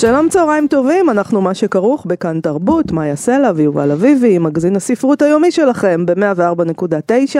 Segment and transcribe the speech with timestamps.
[0.00, 5.50] שלום צהריים טובים, אנחנו מה שכרוך בכאן תרבות, מאיה סלע ויובל אביבי, מגזין הספרות היומי
[5.50, 7.36] שלכם ב-104.9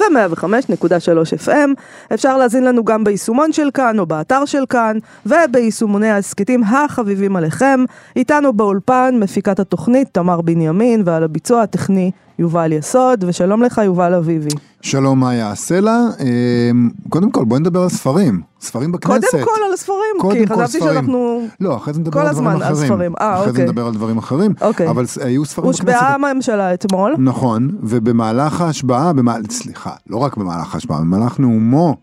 [0.00, 1.70] ו-105.3 FM.
[2.14, 7.84] אפשר להזין לנו גם ביישומון של כאן או באתר של כאן, וביישומוני ההסכתים החביבים עליכם.
[8.16, 14.73] איתנו באולפן מפיקת התוכנית תמר בנימין, ועל הביצוע הטכני יובל יסוד, ושלום לך יובל אביבי.
[14.84, 19.30] שלום מאיה הסלע, אמ, קודם כל בואי נדבר על ספרים, ספרים בכנסת.
[19.30, 19.98] קודם כל על הספרים,
[20.32, 20.94] כי כל חשבתי ספרים.
[20.94, 22.88] שאנחנו לא, אחרי זה נדבר כל על דברים הזמן על אחרים.
[22.88, 23.12] ספרים.
[23.20, 23.64] אה, אחרי זה אוקיי.
[23.64, 24.88] נדבר על דברים אחרים, אוקיי.
[24.90, 25.88] אבל היו ספרים בכנסת.
[25.88, 27.14] הושבעה הממשלה אתמול.
[27.18, 29.42] נכון, ובמהלך ההשבעה, במהל...
[29.50, 31.96] סליחה, לא רק במהלך ההשבעה, במהלך נאומו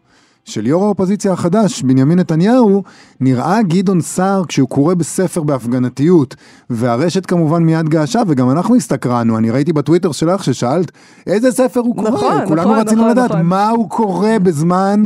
[0.45, 2.83] של יו"ר האופוזיציה החדש, בנימין נתניהו,
[3.19, 6.35] נראה גדעון סער כשהוא קורא בספר בהפגנתיות,
[6.69, 10.91] והרשת כמובן מיד געשה, וגם אנחנו הסתקרנו, אני ראיתי בטוויטר שלך ששאלת
[11.27, 13.45] איזה ספר הוא קורא, נכון, כולנו נכון, רצינו נכון, לדעת נכון.
[13.45, 15.03] מה הוא קורא בזמן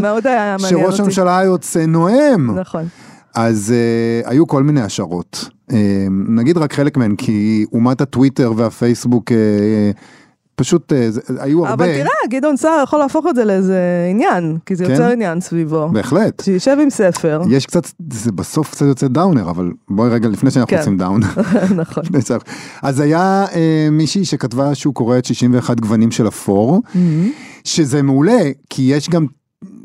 [0.57, 0.99] שראש.
[0.99, 2.59] הממשלה היוצא נואם.
[2.59, 2.83] נכון.
[3.35, 3.73] אז
[4.25, 5.73] uh, היו כל מיני השערות, uh,
[6.09, 9.35] נגיד רק חלק מהן, כי אומת הטוויטר והפייסבוק uh,
[10.55, 14.57] פשוט uh, זה, היו הרבה, אבל תראה, גדעון סער יכול להפוך את זה לאיזה עניין,
[14.65, 14.91] כי זה כן?
[14.91, 15.89] יוצר עניין סביבו.
[15.89, 16.43] בהחלט.
[16.45, 17.41] שישב עם ספר.
[17.49, 20.77] יש קצת, זה בסוף קצת יוצא downer, אבל בואי רגע לפני שאנחנו כן.
[20.77, 21.21] עושים down.
[21.81, 22.03] נכון.
[22.81, 26.81] אז היה אה, מישהי שכתבה שהוא קורא את 61 גוונים של אפור,
[27.63, 29.25] שזה מעולה, כי יש גם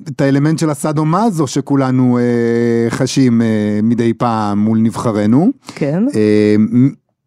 [0.09, 5.51] את האלמנט של הסאדו מאזו שכולנו אה, חשים אה, מדי פעם מול נבחרינו.
[5.75, 6.05] כן.
[6.15, 6.57] אה,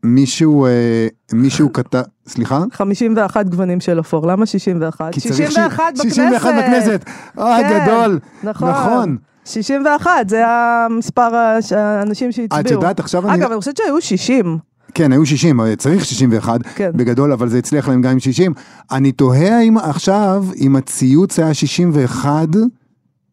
[0.03, 2.63] מישהו, אה, מישהו כתב, סליחה?
[2.73, 5.13] 51 גוונים של אפור, למה 61?
[5.13, 6.15] כי צריך ש- 61 בכנסת.
[6.15, 7.03] 61 בכנסת,
[7.39, 8.69] אה כן, גדול, נכון.
[8.69, 9.17] נכון.
[9.45, 11.35] 61, זה המספר
[11.75, 12.61] האנשים שהצביעו.
[12.65, 14.57] את יודעת, עכשיו אני- אגב, אני חושבת שהיו 60.
[14.93, 16.91] כן, היו 60, אבל צריך 61 כן.
[16.95, 18.53] בגדול, אבל זה הצליח להם גם עם 60.
[18.91, 22.47] אני תוהה אם עכשיו, אם הציוץ היה 61,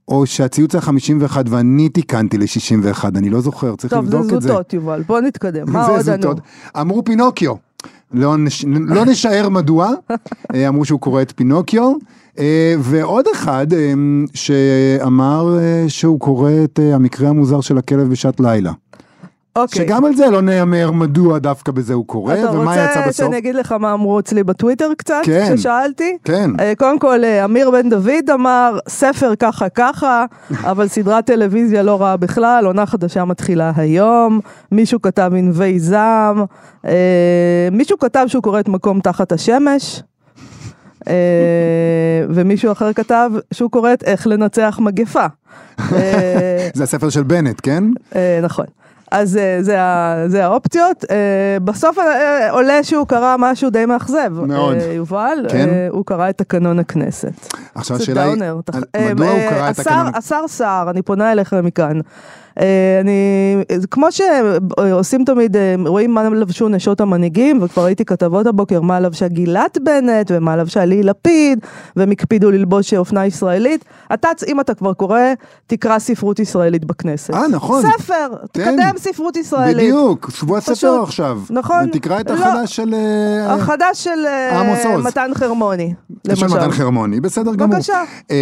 [0.08, 4.42] או שהציוץ היה 51 ואני תיקנתי ל-61, אני לא זוכר, צריך טוב, זה לבדוק את
[4.42, 4.48] זה.
[4.48, 5.72] זוטות, יובל, בוא נתקדם.
[5.72, 6.34] מה זה עוד ענו?
[6.80, 7.54] אמרו פינוקיו.
[8.12, 8.64] לא, נש...
[8.64, 9.90] לא נשער מדוע,
[10.54, 11.92] אה, אמרו שהוא קורא את פינוקיו,
[12.38, 13.92] אה, ועוד אחד אה,
[14.34, 15.58] שאמר
[15.88, 18.72] שהוא קורא את המקרה המוזר של הכלב בשעת לילה.
[19.56, 19.86] אוקיי.
[19.86, 23.26] שגם על זה לא נאמר מדוע דווקא בזה הוא קורא, אתה ומה יצא רוצה בסוף.
[23.26, 25.20] שאני אגיד לך מה אמרו אצלי בטוויטר קצת?
[25.22, 25.56] כן.
[25.56, 26.16] כששאלתי?
[26.24, 26.50] כן.
[26.60, 30.24] אה, קודם כל, אה, אמיר בן דוד אמר, ספר ככה ככה,
[30.70, 34.40] אבל סדרת טלוויזיה לא רעה בכלל, עונה חדשה מתחילה היום,
[34.72, 36.44] מישהו כתב ענבי זעם,
[36.86, 40.02] אה, מישהו כתב שהוא קורא את מקום תחת השמש,
[42.34, 45.26] ומישהו אחר כתב שהוא קורא את איך לנצח מגפה.
[46.74, 47.84] זה הספר של בנט, כן?
[48.42, 48.66] נכון.
[49.10, 51.04] אז אה, זה, ה- זה האופציות.
[51.10, 51.16] אה,
[51.64, 54.32] בסוף אה, עולה שהוא קרא משהו די מאכזב.
[54.46, 54.76] מאוד.
[54.76, 55.68] אה, יובל, כן?
[55.68, 57.32] אה, הוא קרא את תקנון הכנסת.
[57.74, 58.32] עכשיו השאלה היא,
[59.14, 60.14] מדוע הוא אה, קרא את השר- הקנון?
[60.14, 62.00] השר סער, אני פונה אליך מכאן.
[62.58, 63.56] אה, אני,
[63.90, 69.28] כמו שעושים תמיד, אה, רואים מה לבשו נשות המנהיגים, וכבר ראיתי כתבות הבוקר מה לבשה
[69.28, 71.58] גילת בנט, ומה לבשה ליהי לפיד,
[71.96, 73.84] והם הקפידו ללבוש אופנה ישראלית.
[74.14, 75.20] אתה, אם אתה כבר קורא,
[75.66, 77.34] תקרא ספרות ישראלית בכנסת.
[77.34, 77.82] אה, נכון.
[77.82, 78.28] ספר.
[78.52, 79.76] תקדם ספרות ישראלית.
[79.76, 81.40] בדיוק, שבוע פשוט, ספר עכשיו.
[81.50, 81.90] נכון.
[81.92, 82.34] תקרא את לא.
[82.34, 82.94] החדש של...
[82.94, 84.10] אה, החדש של.
[85.02, 85.94] מתן חרמוני,
[86.26, 86.46] של למשל.
[86.46, 87.74] מתן חרמוני, בסדר גמור.
[87.74, 88.02] בבקשה.
[88.22, 88.32] Um,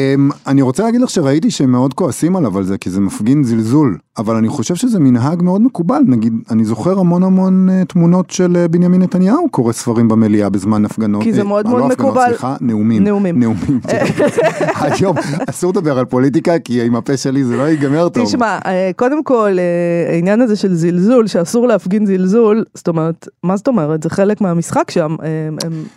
[0.46, 3.97] אני רוצה להגיד לך שראיתי שהם מאוד כועסים עליו על זה, כי זה מפגין זלזול,
[4.18, 8.56] אבל אני חושב שזה מנהג מאוד מקובל, נגיד, אני זוכר המון המון uh, תמונות של
[8.64, 11.22] uh, בנימין נתניהו קורא ספרים במליאה בזמן הפגנות.
[11.22, 12.24] כי זה אה, מאוד אה, מאוד לא מקובל.
[12.28, 13.04] סליחה, נאומים.
[13.04, 13.40] נאומים.
[13.40, 13.80] נאומים.
[14.80, 15.16] היום
[15.50, 18.26] אסור לדבר על פוליטיקה, כי עם הפה שלי זה לא ייגמר טוב.
[18.26, 23.56] תשמע, אה, קודם כל, אה, העניין הזה של זלזול, שאסור להפגין זלזול, זאת אומרת, מה
[23.56, 24.02] זאת אומרת?
[24.02, 25.16] זה חלק מהמשחק שם.
[25.22, 25.26] אה,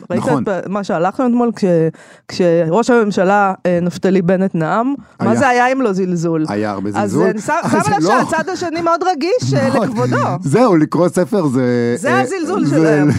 [0.10, 0.44] ראית נכון.
[0.44, 1.66] את מה שהלך לנו אתמול כש-
[2.28, 4.94] כשראש הממשלה אה, נפתלי בנט נאם?
[5.22, 5.36] מה.
[5.36, 6.46] זה היה אם לא זלזול?
[6.48, 7.28] היה הרבה זלזול.
[7.28, 7.40] אז
[7.92, 8.24] לב לא.
[8.30, 9.88] שהצד השני מאוד רגיש אה, נכון.
[9.88, 10.18] לכבודו.
[10.42, 11.96] זהו, לקרוא ספר זה...
[11.98, 13.10] זה אה, הזלזול שלהם.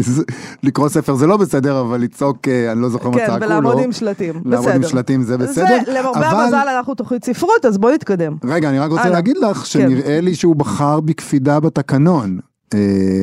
[0.62, 3.46] לקרוא ספר זה לא בסדר, אבל לצעוק, אה, אני לא זוכר מה כן, צעקו לו.
[3.46, 4.74] ולעמוד עם שלטים, לעמוד בסדר.
[4.74, 5.78] עם שלטים זה בסדר.
[5.86, 8.36] למרבה המזל אנחנו תוכנית ספרות, אז בוא נתקדם.
[8.44, 9.08] רגע, אני רק רוצה.
[9.08, 12.49] להגיד לך שנראה לי שהוא בחר בקפידה בתקנון.
[12.74, 12.78] אה,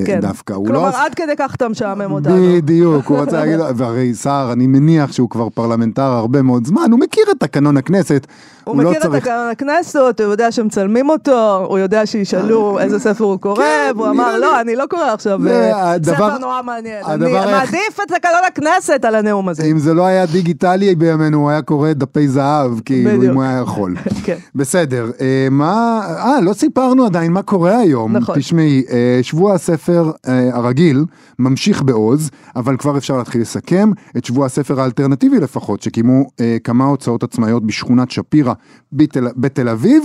[0.06, 0.20] כן.
[0.22, 0.54] דווקא.
[0.54, 1.06] הוא כלומר, לא...
[1.06, 2.36] עד כדי כך אתה משעמם אותנו.
[2.58, 7.00] בדיוק, הוא רצה להגיד, והרי סער, אני מניח שהוא כבר פרלמנטר הרבה מאוד זמן, הוא
[7.00, 8.28] מכיר את תקנון הכנסת.
[8.64, 13.00] הוא לא מכיר את צריך- תקנון הכנסת, הוא יודע שמצלמים אותו, הוא יודע שישאלו איזה
[13.00, 16.38] ספר הוא קורא, כן, והוא אמר, לי- לא, אני לא קורא עכשיו אה, הדבר- ספר
[16.38, 19.64] נורא מעניין, אני הדבר היח- מעדיף את תקנון הכנסת על הנאום הזה.
[19.64, 23.24] אם זה לא היה דיגיטלי בימינו, הוא היה קורא דפי זהב, כאילו.
[23.24, 23.96] אם הוא היה יכול.
[24.26, 24.36] כן.
[24.56, 28.18] בסדר, אה, מה, אה, לא סיפרנו עדיין מה קורה היום.
[28.18, 28.36] נכון.
[28.40, 31.06] תשמעי, אה, שבוע הספר אה, הרגיל
[31.40, 36.86] ממשיך בעוז, אבל כבר אפשר להתחיל לסכם את שבוע הספר האלטרנטיבי לפחות, שקיימו אה, כמה
[36.86, 38.54] הוצאות עצמאיות בשכונת שפירא
[38.94, 40.04] בתל, בתל אביב,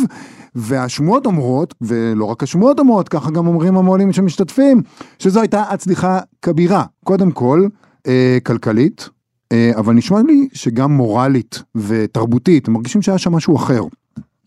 [0.55, 4.82] והשמועות אומרות, ולא רק השמועות אומרות, ככה גם אומרים המו"לים שמשתתפים,
[5.19, 6.84] שזו הייתה הצליחה כבירה.
[7.05, 7.67] קודם כל,
[8.06, 9.08] אה, כלכלית,
[9.52, 13.82] אה, אבל נשמע לי שגם מורלית ותרבותית, מרגישים שהיה שם משהו אחר.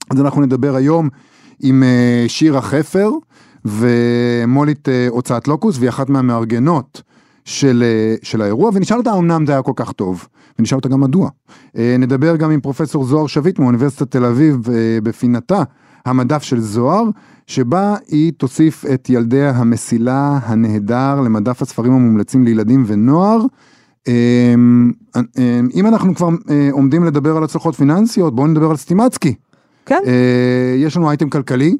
[0.10, 1.10] אז אנחנו נדבר היום
[1.64, 3.10] עם אה, שירה חפר
[3.66, 7.02] ומולית אה, הוצאת לוקוס, והיא אחת מהמארגנות
[7.46, 10.28] של, אה, של האירוע, ונשאל אותה אמנם זה היה כל כך טוב,
[10.60, 11.30] ונשאל אותה גם מדוע.
[11.78, 14.58] אה, נדבר גם עם פרופסור זוהר שביט מאוניברסיטת תל אביב
[15.04, 15.64] בפינתה,
[16.06, 17.04] המדף של זוהר,
[17.48, 23.42] שבה היא תוסיף את ילדי המסילה הנהדר למדף הספרים המומלצים לילדים ונוער.
[25.74, 26.30] אם אנחנו כבר
[26.72, 29.36] עומדים לדבר על הצלחות פיננסיות, בואו נדבר על סטימצקי.
[29.86, 30.00] כן?
[30.78, 31.78] יש לנו אייטם כלכלי,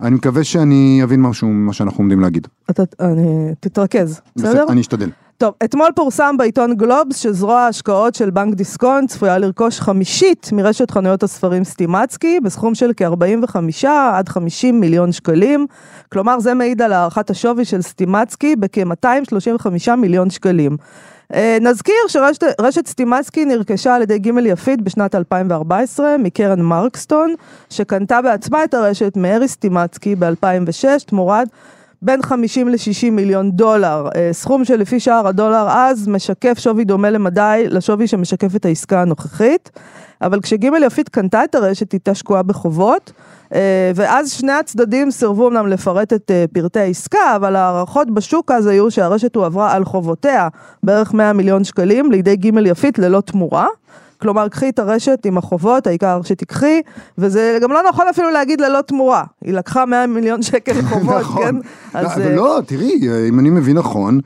[0.00, 2.46] אני מקווה שאני אבין משהו ממה שאנחנו עומדים להגיד.
[2.70, 4.64] אתה, אני, תתרכז, בסדר?
[4.68, 5.10] אני אשתדל.
[5.42, 11.22] טוב, אתמול פורסם בעיתון גלובס שזרוע ההשקעות של בנק דיסקונט צפויה לרכוש חמישית מרשת חנויות
[11.22, 15.66] הספרים סטימצקי בסכום של כ-45 עד 50 מיליון שקלים.
[16.12, 20.76] כלומר, זה מעיד על הערכת השווי של סטימצקי בכ-235 מיליון שקלים.
[21.34, 27.34] אה, נזכיר שרשת סטימצקי נרכשה על ידי ג' יפית בשנת 2014 מקרן מרקסטון,
[27.70, 31.48] שקנתה בעצמה את הרשת מארי סטימצקי ב-2006 תמורת
[32.02, 37.64] בין 50 ל-60 מיליון דולר, אה, סכום שלפי שער הדולר אז משקף שווי דומה למדי
[37.68, 39.70] לשווי שמשקף את העסקה הנוכחית,
[40.22, 43.12] אבל כשג' יפית קנתה את הרשת היא הייתה שקועה בחובות,
[43.54, 48.66] אה, ואז שני הצדדים סירבו אמנם לפרט את אה, פרטי העסקה, אבל ההערכות בשוק אז
[48.66, 50.48] היו שהרשת הועברה על חובותיה
[50.82, 53.66] בערך 100 מיליון שקלים לידי ג' יפית ללא תמורה.
[54.18, 56.80] כלומר, קחי את הרשת עם החובות, העיקר שתיקחי,
[57.18, 59.24] וזה גם לא נכון אפילו להגיד ללא תמורה.
[59.44, 61.42] היא לקחה 100 מיליון שקל חובות, נכון.
[61.42, 61.54] כן?
[61.94, 64.20] לא, אז, אה, לא, תראי, אם אני מבין נכון,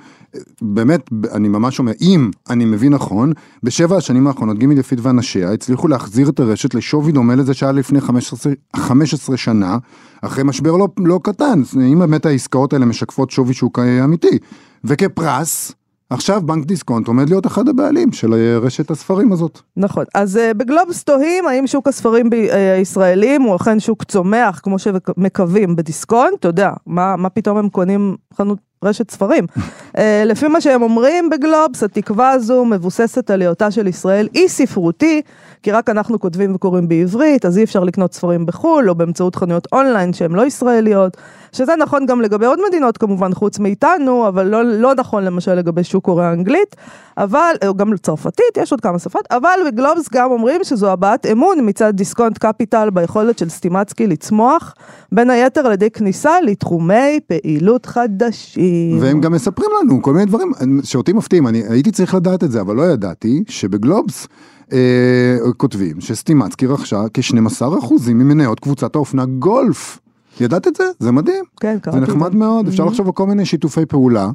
[0.62, 5.88] באמת, אני ממש אומר, אם אני מבין נכון, בשבע השנים האחרונות גימי יפית ואנשיה הצליחו
[5.88, 9.78] להחזיר את הרשת לשווי דומה לזה שהיה לפני 15, 15 שנה,
[10.22, 11.62] אחרי משבר לא, לא קטן,
[11.92, 14.38] אם באמת העסקאות האלה משקפות שווי שוק אמיתי.
[14.84, 15.72] וכפרס,
[16.10, 19.60] עכשיו בנק דיסקונט עומד להיות אחד הבעלים של אה, רשת הספרים הזאת.
[19.76, 20.04] נכון.
[20.14, 24.78] אז uh, בגלובס תוהים האם שוק הספרים ב- uh, הישראלים הוא אכן שוק צומח, כמו
[24.78, 29.44] שמקווים בדיסקונט, אתה יודע, מה, מה פתאום הם קונים חנות רשת ספרים.
[29.56, 30.00] uh,
[30.30, 35.22] לפי מה שהם אומרים בגלובס, התקווה הזו מבוססת על היותה של ישראל אי ספרותי,
[35.62, 39.68] כי רק אנחנו כותבים וקוראים בעברית, אז אי אפשר לקנות ספרים בחו"ל, או באמצעות חנויות
[39.72, 41.16] אונליין שהן לא ישראליות,
[41.56, 45.84] שזה נכון גם לגבי עוד מדינות כמובן חוץ מאיתנו, אבל לא, לא נכון למשל לגבי
[45.84, 46.76] שוק קוראי האנגלית,
[47.18, 51.58] אבל, או גם צרפתית, יש עוד כמה שפות, אבל בגלובס גם אומרים שזו הבעת אמון
[51.62, 54.74] מצד דיסקונט קפיטל ביכולת של סטימצקי לצמוח,
[55.12, 58.98] בין היתר על ידי כניסה לתחומי פעילות חדשים.
[59.00, 60.52] והם גם מספרים לנו כל מיני דברים
[60.82, 64.28] שאותי מפתיעים, אני הייתי צריך לדעת את זה, אבל לא ידעתי שבגלובס
[64.72, 69.98] אה, כותבים שסטימצקי רכשה כ-12% ממניות קבוצת האופנה גולף.
[70.40, 70.84] ידעת את זה?
[70.98, 71.44] זה מדהים.
[71.60, 72.38] כן, זה קראתי את נחמד זה.
[72.38, 74.28] מאוד, אפשר לחשוב על כל מיני שיתופי פעולה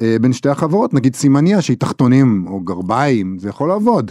[0.00, 4.10] אה, בין שתי החברות, נגיד סימניה שהיא תחתונים או גרביים, זה יכול לעבוד.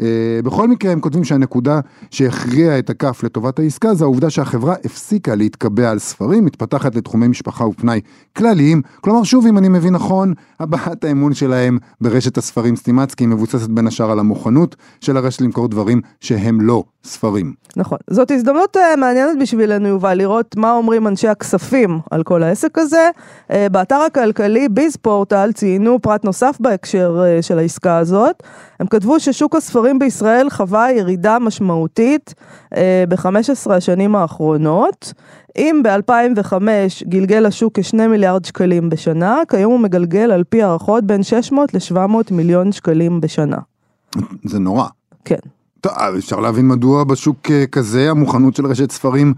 [0.00, 5.34] אה, בכל מקרה הם כותבים שהנקודה שהכריעה את הכף לטובת העסקה זה העובדה שהחברה הפסיקה
[5.34, 8.00] להתקבע על ספרים, מתפתחת לתחומי משפחה ופנאי
[8.36, 13.86] כלליים, כלומר שוב אם אני מבין נכון, הבעת האמון שלהם ברשת הספרים סטימצקי מבוססת בין
[13.86, 17.52] השאר על המוכנות של הרשת למכור דברים שהם לא ספרים.
[17.76, 17.98] נכון.
[18.10, 23.10] זאת הזדמנות uh, מעניינת בשבילנו, יובל, לראות מה אומרים אנשי הכספים על כל העסק הזה.
[23.48, 28.42] Uh, באתר הכלכלי ביז פורטל ציינו פרט נוסף בהקשר uh, של העסקה הזאת.
[28.80, 32.34] הם כתבו ששוק הספרים בישראל חווה ירידה משמעותית
[32.74, 32.76] uh,
[33.08, 35.12] ב-15 השנים האחרונות.
[35.58, 36.54] אם ב-2005
[37.08, 42.34] גלגל השוק כ-2 מיליארד שקלים בשנה, כיום הוא מגלגל על פי הערכות בין 600 ל-700
[42.34, 43.58] מיליון שקלים בשנה.
[44.44, 44.86] זה נורא.
[45.24, 45.36] כן.
[45.80, 49.34] טוב, אפשר להבין מדוע בשוק אה, כזה המוכנות של רשת ספרים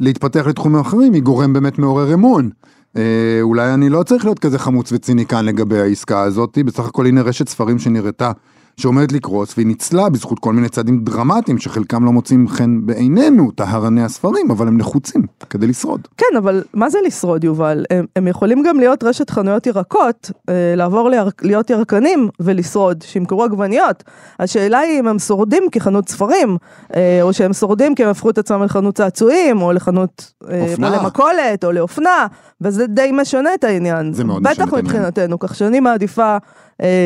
[0.00, 2.50] להתפתח לתחומים אחרים היא גורם באמת מעורר אמון.
[2.96, 7.22] אה, אולי אני לא צריך להיות כזה חמוץ וציניקן לגבי העסקה הזאת, בסך הכל הנה
[7.22, 8.32] רשת ספרים שנראתה
[8.78, 14.02] שעומדת לקרוס, והיא ניצלה בזכות כל מיני צעדים דרמטיים שחלקם לא מוצאים חן בעינינו, טהרני
[14.02, 16.08] הספרים, אבל הם נחוצים כדי לשרוד.
[16.16, 17.84] כן, אבל מה זה לשרוד, יובל?
[17.90, 23.44] הם, הם יכולים גם להיות רשת חנויות ירקות, אה, לעבור לירק, להיות ירקנים ולשרוד, שימכרו
[23.44, 24.04] עגבניות.
[24.38, 26.56] השאלה היא אם הם שורדים כחנות ספרים,
[26.96, 30.32] אה, או שהם שורדים כי הם הפכו את עצמם לחנות צעצועים, או לחנות...
[30.50, 30.88] אה, אופנה.
[30.88, 32.26] או למכולת, או לאופנה,
[32.60, 34.12] וזה די משנה את העניין.
[34.12, 34.84] זה מאוד משנה את בטח העניין.
[34.84, 36.36] מבחינתנו, כך שאני מעדיפה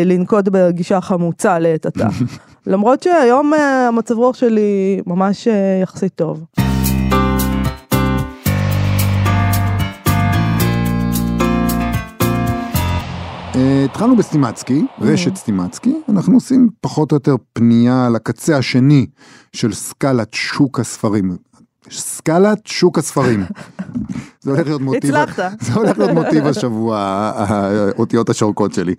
[0.04, 2.08] לנקוט בגישה חמוצה לעת עתה.
[2.66, 6.44] למרות שהיום אה, המצב רוח שלי ממש אה, יחסית טוב.
[13.54, 19.06] אה, התחלנו בסטימצקי, רשת סטימצקי, אנחנו עושים פחות או יותר פנייה לקצה השני
[19.52, 21.36] של סקלת שוק הספרים.
[21.90, 23.44] סקלת שוק הספרים.
[24.42, 25.52] זה הולך להיות מוטיב, הצלחת.
[25.64, 26.96] זה הולך להיות מוטיב השבוע,
[27.36, 28.94] האותיות השורקות שלי.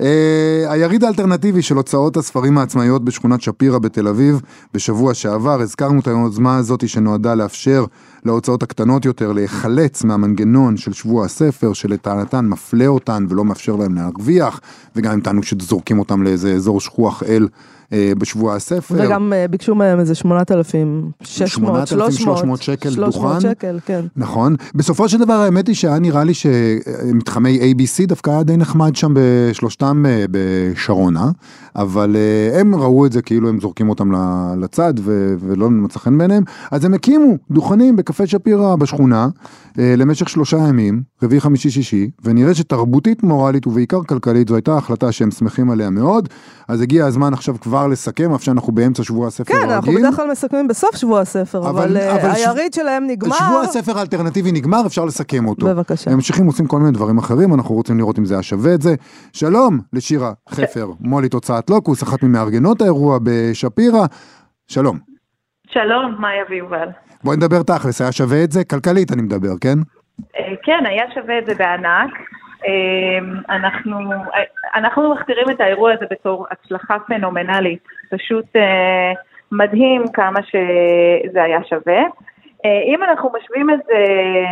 [0.00, 4.40] אה, היריד האלטרנטיבי של הוצאות הספרים העצמאיות בשכונת שפירא בתל אביב
[4.74, 7.84] בשבוע שעבר, הזכרנו את היוזמה הזאת שנועדה לאפשר
[8.24, 14.60] להוצאות הקטנות יותר להיחלץ מהמנגנון של שבוע הספר שלטענתן מפלה אותן ולא מאפשר להם להרוויח
[14.96, 17.48] וגם הם טענו שזורקים אותם לאיזה אזור שכוח אל
[17.92, 18.94] אה, בשבוע הספר.
[18.98, 23.40] וגם אה, ביקשו מהם איזה 8,600, 8,300 שקל 300 דוכן.
[23.40, 24.00] שקל, כן.
[24.16, 24.56] נכון.
[24.74, 29.14] בסופו של דבר האמת היא שהיה נראה לי שמתחמי ABC דווקא היה די נחמד שם
[29.16, 31.30] בשלושתם אה, בשרונה,
[31.76, 34.12] אבל אה, הם ראו את זה כאילו הם זורקים אותם
[34.60, 39.28] לצד ו- ולא מצא חן בעיניהם, אז הם הקימו דוכנים בקפה שפירא בשכונה
[39.78, 45.12] אה, למשך שלושה ימים, רביעי חמישי שישי, ונראה שתרבותית מורלית ובעיקר כלכלית זו הייתה החלטה
[45.12, 46.28] שהם שמחים עליה מאוד,
[46.68, 49.74] אז הגיע הזמן עכשיו כבר לסכם, אף שאנחנו באמצע שבוע הספר כן, הרגיל.
[49.74, 53.36] אנחנו בדרך כלל מסכמים בסוף שבוע הספר, אבל- אבל אבל ש- היריד שלהם נגמר.
[53.36, 55.66] שבוע הספר האלטרנטיבי נגמר, אפשר לסכם אותו.
[55.66, 56.10] בבקשה.
[56.10, 58.82] הם ממשיכים עושים כל מיני דברים אחרים, אנחנו רוצים לראות אם זה היה שווה את
[58.82, 58.94] זה.
[59.32, 64.06] שלום לשירה חפר, מולית הוצאת לוקוס, אחת ממארגנות האירוע בשפירא.
[64.68, 64.98] שלום.
[65.66, 66.88] שלום, מאיה ויובל.
[67.24, 68.64] בואי נדבר תכלס, היה שווה את זה?
[68.64, 69.78] כלכלית אני מדבר, כן?
[70.36, 72.10] אה, כן, היה שווה את זה בענק.
[72.66, 73.98] אה, אנחנו,
[74.74, 77.82] אנחנו מכתירים את האירוע הזה בתור הצלחה פנומנלית.
[78.10, 79.12] פשוט אה,
[79.52, 82.02] מדהים כמה שזה היה שווה.
[82.64, 83.94] אה, אם אנחנו משווים את זה,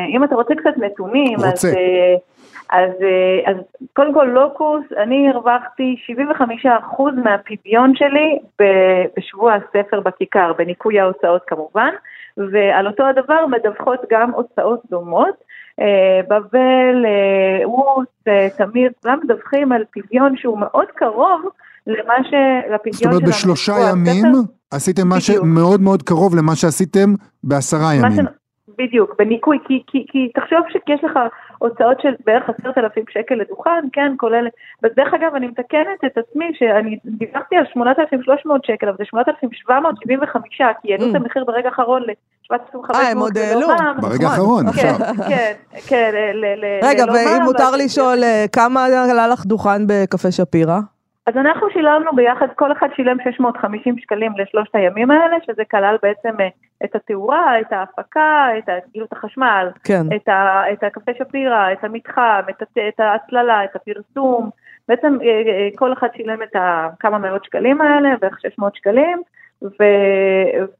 [0.08, 1.68] אם אתה רוצה קצת נתונים, רוצה.
[1.68, 2.14] אז, אה,
[2.70, 3.56] אז, אה, אז
[3.92, 8.38] קודם כל לוקוס, אני הרווחתי 75% מהפדיון שלי
[9.16, 11.90] בשבוע הספר בכיכר, בניכוי ההוצאות כמובן,
[12.36, 15.52] ועל אותו הדבר מדווחות גם הוצאות דומות.
[16.28, 17.06] בבל,
[17.64, 18.08] רות,
[18.56, 21.42] תמיר, כולם מדווחים על פדיון שהוא מאוד קרוב
[21.86, 22.32] למה ש...
[22.74, 24.38] לפדיון זאת אומרת בשלושה ימים הספר.
[24.70, 25.20] עשיתם מה.
[25.20, 28.12] שמאוד מאוד קרוב למה שעשיתם בעשרה ימים.
[28.12, 28.18] ש...
[28.78, 31.18] בדיוק, בניכוי, כי, כי, כי תחשוב שיש לך
[31.58, 34.46] הוצאות של בערך עשרת אלפים שקל לדוכן, כן, כולל,
[34.82, 40.42] ודרך אגב, אני מתקנת את עצמי שאני דיווחתי על 8,300 שקל, אבל זה 8,775,
[40.82, 41.16] כי העלו את Mm.
[41.16, 42.94] המחיר ברגע האחרון ל-7,500.
[42.94, 43.68] אה, הם עוד העלו.
[44.00, 44.28] ברגע.
[44.28, 44.96] האחרון, כן, אפשר.
[45.30, 45.52] כן,
[45.88, 50.30] כן, ל- ל- רגע, ללא ואם מע"מ, מותר לשאול, אה, כמה עלה לך דוכן בקפה
[50.30, 50.78] שפירא?
[51.26, 56.40] אז אנחנו שילמנו ביחד, כל אחד שילם 650 שקלים לשלושת הימים האלה, שזה כלל בעצם
[56.40, 56.48] אה,
[56.84, 60.02] את התאורה, את ההפקה, את כאילו את החשמל, כן.
[60.16, 64.50] את, ה, את הקפה שפירא, את המתחם, את, את ההצללה, את הפרסום.
[64.88, 69.22] בעצם אה, אה, כל אחד שילם את הכמה מאות שקלים האלה, בערך 600 שקלים,
[69.62, 69.84] ו,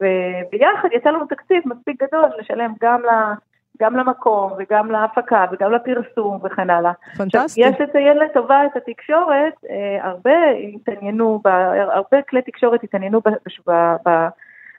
[0.01, 3.33] וביחד יצא לנו תקציב מספיק גדול לשלם גם, ל,
[3.81, 6.93] גם למקום וגם להפקה וגם לפרסום וכן הלאה.
[7.17, 7.61] פנטסטי.
[7.61, 11.41] יש לציין לטובה את התקשורת, אה, הרבה התעניינו,
[11.75, 13.21] הרבה כלי תקשורת התעניינו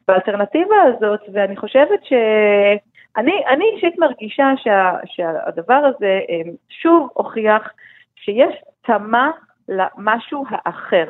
[0.08, 7.72] באלטרנטיבה הזאת, ואני חושבת שאני אני אישית מרגישה שה, שהדבר הזה אה, שוב הוכיח
[8.16, 9.32] שיש תמה
[9.70, 11.06] למשהו האחר.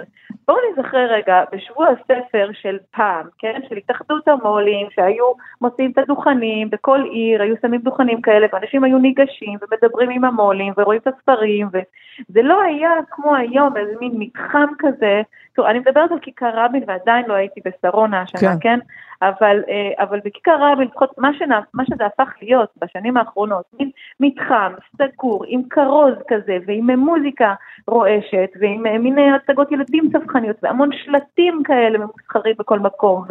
[0.48, 3.60] בואו נזכר רגע בשבוע הספר של פעם, כן?
[3.70, 5.26] של התאחדות המו"לים, שהיו
[5.62, 10.74] מוציאים את הדוכנים, בכל עיר היו שמים דוכנים כאלה, ואנשים היו ניגשים ומדברים עם המו"לים
[10.78, 15.22] ורואים את הספרים, וזה לא היה כמו היום, איזה מין מתחם כזה.
[15.56, 18.58] טוב, אני מדברת על כיכר רבין ועדיין לא הייתי בשרונה השנה, כן.
[18.62, 18.80] כן?
[19.22, 23.90] אבל, אה, אבל בכיכר רבין, לפחות מה, שנ- מה שזה הפך להיות בשנים האחרונות, מין
[24.20, 27.54] מתחם סגור, עם כרוז כזה, ועם מוזיקה
[27.88, 33.26] רועשת, ועם אה, מין אה, הצגות ילדים צווחניות, והמון שלטים כאלה ממוסחרים בכל מקום,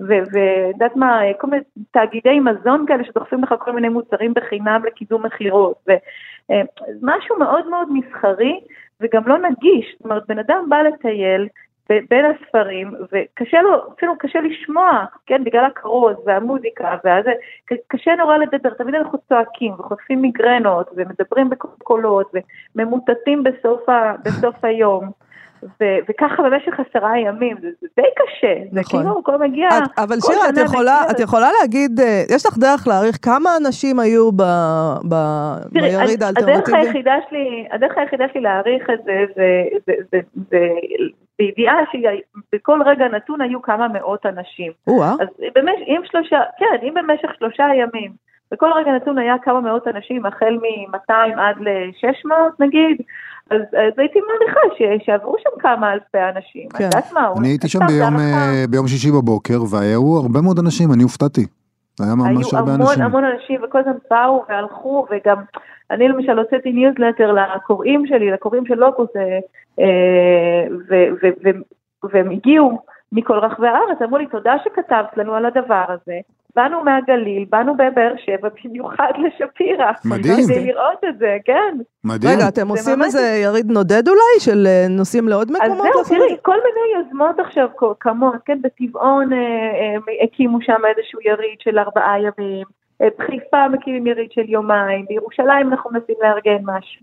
[0.00, 5.86] ויודעת מה, כל מיני תאגידי מזון כאלה שדוחפים לך כל מיני מוצרים בחינם לקידום מכירות,
[5.88, 8.60] ומשהו מאוד מאוד מסחרי,
[9.00, 11.48] וגם לא נגיש, זאת אומרת, בן אדם בא לטייל,
[12.10, 14.90] בין הספרים, וקשה לו, אפילו קשה לשמוע,
[15.26, 17.30] כן, בגלל הכרוז והמוזיקה, והזה,
[17.66, 22.32] ק- קשה נורא לדבר, תמיד אנחנו צועקים וחוטפים מיגרנות, ומדברים בקולות,
[22.74, 25.10] וממוטטים בסוף, ה, בסוף היום.
[25.80, 29.00] ו- וככה במשך עשרה ימים, זה, זה די קשה, זה נכון.
[29.02, 32.58] כאילו הכל מגיע, את, אבל שירה, את יכולה, מגיע- את יכולה להגיד, אה, יש לך
[32.58, 34.42] דרך להעריך כמה אנשים היו ב,
[35.08, 35.14] ב,
[35.74, 36.76] תראי, ביריד הדרך האלטרנטיבי?
[36.78, 40.18] היחידה שלי, הדרך היחידה שלי להעריך את זה, זה, זה, זה,
[40.50, 40.58] זה
[41.38, 44.72] בידיעה שבכל רגע נתון היו כמה מאות אנשים.
[44.86, 48.12] או-אה, אז במש, אם שלושה, כן, אם במשך שלושה ימים,
[48.52, 52.30] בכל רגע נתון היה כמה מאות אנשים, החל מ-200 עד ל-600
[52.60, 52.96] נגיד,
[53.50, 56.68] אז, אז הייתי מעריכה ש- שעברו שם כמה אלפי אנשים.
[56.68, 56.84] את כן.
[56.84, 57.28] יודעת מה?
[57.38, 58.16] אני הייתי שם ביום.
[58.18, 61.46] אה, ביום שישי בבוקר, והיו הרבה מאוד אנשים, אני הופתעתי.
[62.00, 63.02] היה ממש היו הרבה המון אנשים.
[63.04, 65.36] המון אנשים וכל הזמן באו והלכו וגם
[65.90, 69.38] אני למשל הוצאתי ניוזלטר לקוראים שלי, לקוראים של לוקוס אה,
[69.80, 71.60] אה, ו- ו- ו-
[72.12, 72.78] והם הגיעו
[73.12, 76.18] מכל רחבי הארץ, אמרו לי תודה שכתבת לנו על הדבר הזה,
[76.56, 80.34] באנו מהגליל, באנו בבאר שבע במיוחד לשפירא, מדהים.
[80.48, 81.76] כדי לראות את זה, כן.
[82.04, 82.32] מדהים.
[82.36, 85.76] רגע, אתם זה עושים ממש- איזה יריד נודד אולי, של אה, נוסעים לעוד אז מקומות?
[85.76, 86.36] זהו, לעשות את תראי, זה?
[86.42, 87.68] כל מיני יוזמות עכשיו
[87.98, 92.66] קמות, כן, בטבעון אה, אה, הקימו שם איזשהו יריד של ארבעה ימים,
[93.02, 97.02] בחיפה מקימים יריד של יומיים, בירושלים אנחנו מנסים לארגן משהו.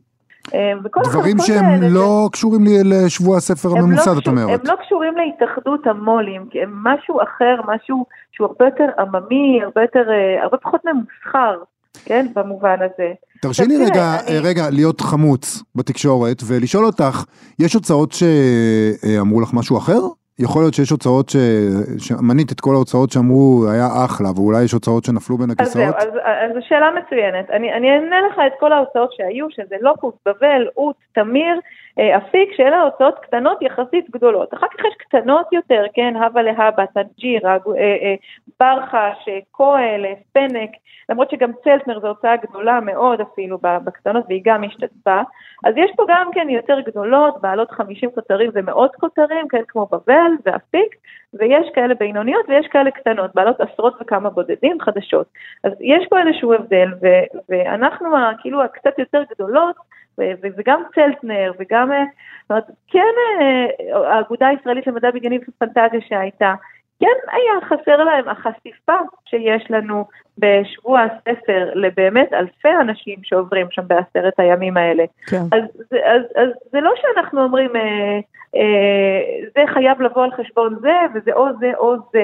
[0.53, 0.71] אה,
[1.03, 4.59] דברים שהם האלה, לא קשורים לי לשבוע הספר הם לא הממוסד, את קשור- אומרת.
[4.59, 9.81] הם לא קשורים להתאחדות המו"לים, כי הם משהו אחר, משהו שהוא הרבה יותר עממי, הרבה
[9.81, 11.55] יותר, אה, הרבה פחות ממוסחר,
[12.05, 13.13] כן, במובן הזה.
[13.41, 17.23] תרשי לי רגע, אני- רגע להיות חמוץ בתקשורת ולשאול אותך,
[17.59, 19.99] יש הוצאות שאמרו לך משהו אחר?
[20.39, 21.35] יכול להיות שיש הוצאות ש...
[21.97, 26.15] שמנית את כל ההוצאות שאמרו היה אחלה, ואולי יש הוצאות שנפלו בין אז זהו, הכיסאות?
[26.15, 27.49] אז, זו שאלה מצוינת.
[27.49, 31.59] אני, אני אענה לך את כל ההוצאות שהיו, שזה לוקוס, בבל, אות, תמיר,
[31.99, 34.53] אה, אפיק, שאלה הוצאות קטנות יחסית גדולות.
[34.53, 38.15] אחר כך יש קטנות יותר, כן, הווה להבה, טנג'ירה, אה, אה,
[38.59, 40.69] ברחש, קהל, פנק,
[41.09, 45.21] למרות שגם צלטנר זו הוצאה גדולה מאוד אפילו בקטנות, והיא גם השתתפה.
[45.65, 50.24] אז יש פה גם כן יותר גדולות, בעלות 50 כותרים ומאות כותרים, כן, כמו בבל
[50.45, 50.95] ואפיק,
[51.33, 55.27] ויש כאלה בינוניות ויש כאלה קטנות, בעלות עשרות וכמה בודדים חדשות.
[55.63, 58.09] אז יש פה איזשהו הבדל, ו- ואנחנו
[58.41, 59.75] כאילו הקצת יותר גדולות,
[60.17, 62.03] וגם צלטנר, וגם, אה,
[62.41, 66.53] זאת אומרת, כן, אה, האגודה הישראלית למדע בדיוני ופנטזיה שהייתה,
[66.99, 68.93] כן היה חסר להם החשיפה
[69.25, 70.05] שיש לנו
[70.37, 75.03] בשבוע הספר לבאמת אלפי אנשים שעוברים שם בעשרת הימים האלה.
[75.29, 75.37] כן.
[75.51, 78.19] אז, זה- אז, אז זה לא שאנחנו אומרים, אה,
[78.55, 79.21] אה,
[79.55, 82.23] זה חייב לבוא על חשבון זה, וזה או זה או זה.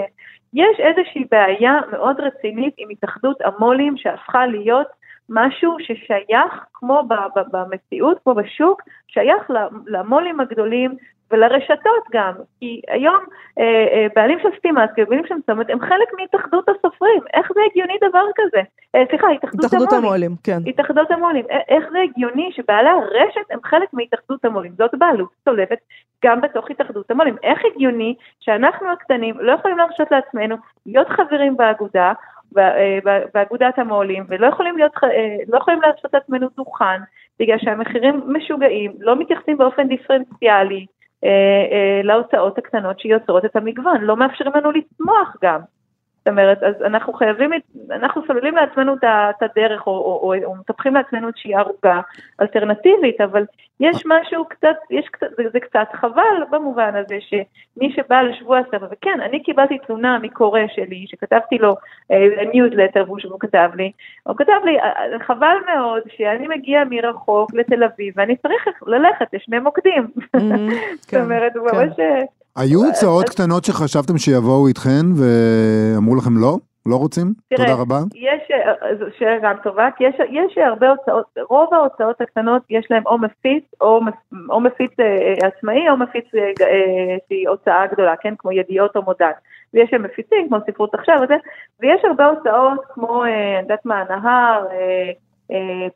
[0.53, 4.87] יש איזושהי בעיה מאוד רצינית עם התאחדות המו"לים שהפכה להיות
[5.29, 7.03] משהו ששייך, כמו
[7.51, 9.51] במציאות, כמו בשוק, שייך
[9.87, 10.95] למו"לים הגדולים
[11.31, 13.19] ולרשתות גם, כי היום
[13.59, 17.93] אה, אה, בעלים של סטימצקי, בעלים של צומת, הם חלק מהתאחדות הסופרים, איך זה הגיוני
[18.09, 18.61] דבר כזה?
[18.95, 20.05] אה, סליחה, התאחדות התאחדות המו"לים.
[20.05, 20.59] המו"לים, כן.
[20.67, 25.79] התאחדות המו"לים, איך זה הגיוני שבעלי הרשת הם חלק מהתאחדות המו"לים, זאת בעלות צולבת
[26.25, 32.13] גם בתוך התאחדות המו"לים, איך הגיוני שאנחנו הקטנים לא יכולים להרשות לעצמנו להיות חברים באגודה,
[33.33, 34.91] באגודת המו"לים, ולא יכולים להיות,
[35.47, 37.01] לא יכולים להרשות לעצמנו דוכן,
[37.39, 40.85] בגלל שהמחירים משוגעים, לא מתייחסים באופן דיפרנציאלי
[42.03, 45.59] להוצאות הקטנות שיוצרות את המגוון, לא מאפשרים לנו לצמוח גם.
[46.21, 47.51] זאת אומרת, אז אנחנו חייבים,
[47.91, 52.01] אנחנו סוללים לעצמנו את הדרך, או, או, או, או מטפחים לעצמנו איזושהי ערוגה
[52.41, 53.45] אלטרנטיבית, אבל
[53.79, 58.87] יש משהו קצת, יש קצת, זה, זה קצת חבל במובן הזה שמי שבא לשבוע הספר,
[58.91, 61.75] וכן, אני קיבלתי תלונה מקורא שלי, שכתבתי לו
[62.53, 63.91] ניוזלטר והוא כתב לי,
[64.23, 69.59] הוא כתב לי, "אה, חבל מאוד שאני מגיע מרחוק לתל אביב, ואני צריך ללכת לשני
[69.59, 70.07] מוקדים.
[70.33, 71.77] מהמם, זאת כן, אומרת, הוא כן.
[71.77, 71.89] ממש...
[72.57, 76.57] אה, היו הוצאות אז- קטנות שחשבתם שיבואו איתכן ואמרו לכם לא?
[76.85, 77.33] לא רוצים?
[77.49, 77.97] תראה, תודה רבה.
[78.15, 82.87] יש, אה, זו שאלה גם טובה, כי יש, יש הרבה הוצאות, רוב ההוצאות הקטנות יש
[82.89, 83.99] להם או מפיץ, או,
[84.49, 89.01] או מפיץ אה, עצמאי, או מפיץ אה, אה, שהיא הוצאה גדולה, כן, כמו ידיעות או
[89.01, 89.31] מודד.
[89.73, 91.35] ויש להם מפיצים, כמו ספרות עכשיו וזה,
[91.79, 95.11] ויש הרבה הוצאות כמו, אה, אני יודעת מה, נהר, אה, אה,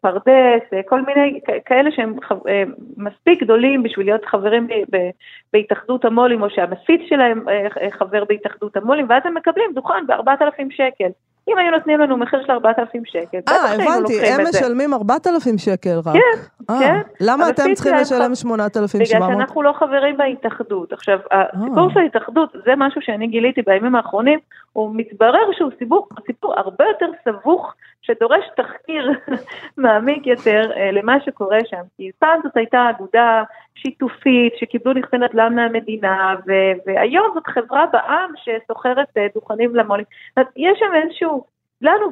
[0.02, 2.16] פרדס, אה, כל מיני כאלה שהם
[2.48, 2.64] אה,
[2.98, 4.68] מספיק גדולים בשביל להיות חברים
[5.54, 10.66] בהתאחדות המו"לים, או שהמפיץ שלהם אה, אה, חבר בהתאחדות המו"לים, ואז הם מקבלים דוכן ב-4,000
[10.72, 11.10] שקל.
[11.48, 14.42] אם היו נותנים לנו מחיר של 4,000 שקל, אה, הבנתי, הם.
[14.50, 16.14] משלמים 4,000 שקל רק.
[16.14, 16.20] כן,
[16.70, 17.02] אה, כן.
[17.20, 19.30] למה אתם צריכים לשלם חב- 8,700?
[19.30, 20.94] בגלל שאנחנו לא חברים בהתאחדות.
[20.94, 21.94] עכשיו, הסיפור אה.
[21.94, 24.40] של ההתאחדות, זה משהו שאני גיליתי בימים האחרונים,
[24.74, 27.74] הוא מתברר שהוא סיפור, סיפור הרבה יותר סבוך,
[28.06, 29.12] שדורש תחקיר
[29.84, 31.82] מעמיק יותר אה, למה שקורה שם.
[31.98, 33.44] כי פעם זאת הייתה אגודה
[33.76, 40.06] שיתופית שקיבלו נכסי נדל"ן מהמדינה, ו- והיום זאת חברה בעם שסוחרת אה, דוכנים למו"לים.
[40.38, 42.06] יש שם איזשהו לנו,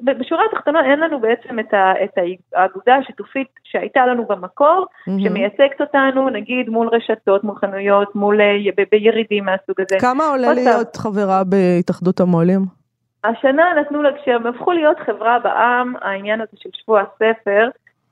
[0.00, 2.10] בשורה התחתונה אין לנו בעצם את, ה, את
[2.54, 5.12] האגודה השיתופית שהייתה לנו במקור, mm-hmm.
[5.22, 9.96] שמייצגת אותנו נגיד מול רשתות, מול חנויות, מול אה, ב, בירידים מהסוג הזה.
[10.00, 10.96] כמה עולה להיות.
[10.96, 12.79] חברה בהתאחדות המו"לים?
[13.24, 17.68] השנה נתנו לה, כשהם הפכו להיות חברה בעם, העניין הזה של שבוע הספר,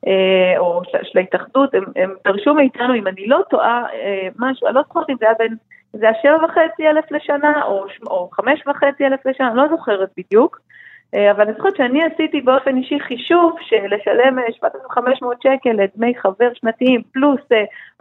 [0.07, 4.66] אה, או של, של ההתאחדות, הם, הם דרשו מאיתנו, אם אני לא טועה, אה, משהו,
[4.66, 5.57] אני לא זוכרת אם זה היה בין,
[5.92, 10.11] זה היה שבע וחצי אלף לשנה, או, או חמש וחצי אלף לשנה, אני לא זוכרת
[10.16, 10.61] בדיוק.
[11.14, 16.51] אה, אבל אני זוכרת שאני עשיתי באופן אישי חישוב שלשלם 7,500 אה, שקל לדמי חבר
[16.55, 17.40] שנתיים פלוס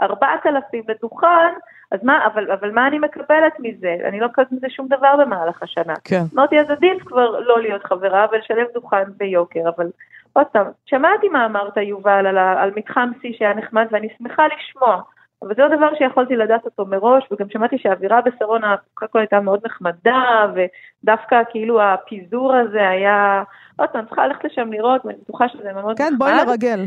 [0.02, 1.54] 4,000 אה, לדוכן,
[1.92, 3.96] אז מה, אבל, אבל מה אני מקבלת מזה?
[4.08, 5.94] אני לא מקבלת מזה שום דבר במהלך השנה.
[6.04, 6.22] כן.
[6.36, 9.88] אמרתי, אז עדיף כבר לא להיות חברה ולשלם דוכן ביוקר, אבל
[10.34, 15.02] עוד פעם, שמעתי מה אמרת, יובל, על, על מתחם C שהיה נחמד, ואני שמחה לשמוע.
[15.42, 19.40] אבל זה לא דבר שיכולתי לדעת אותו מראש, וגם שמעתי שהאווירה בשרונה קודם כל הייתה
[19.40, 23.44] מאוד נחמדה, ודווקא כאילו הפיזור הזה היה,
[23.76, 25.98] עוד פעם, צריכה ללכת לשם לראות, ואני בטוחה שזה מאוד נחמד.
[25.98, 26.86] כן, בואי לרגל.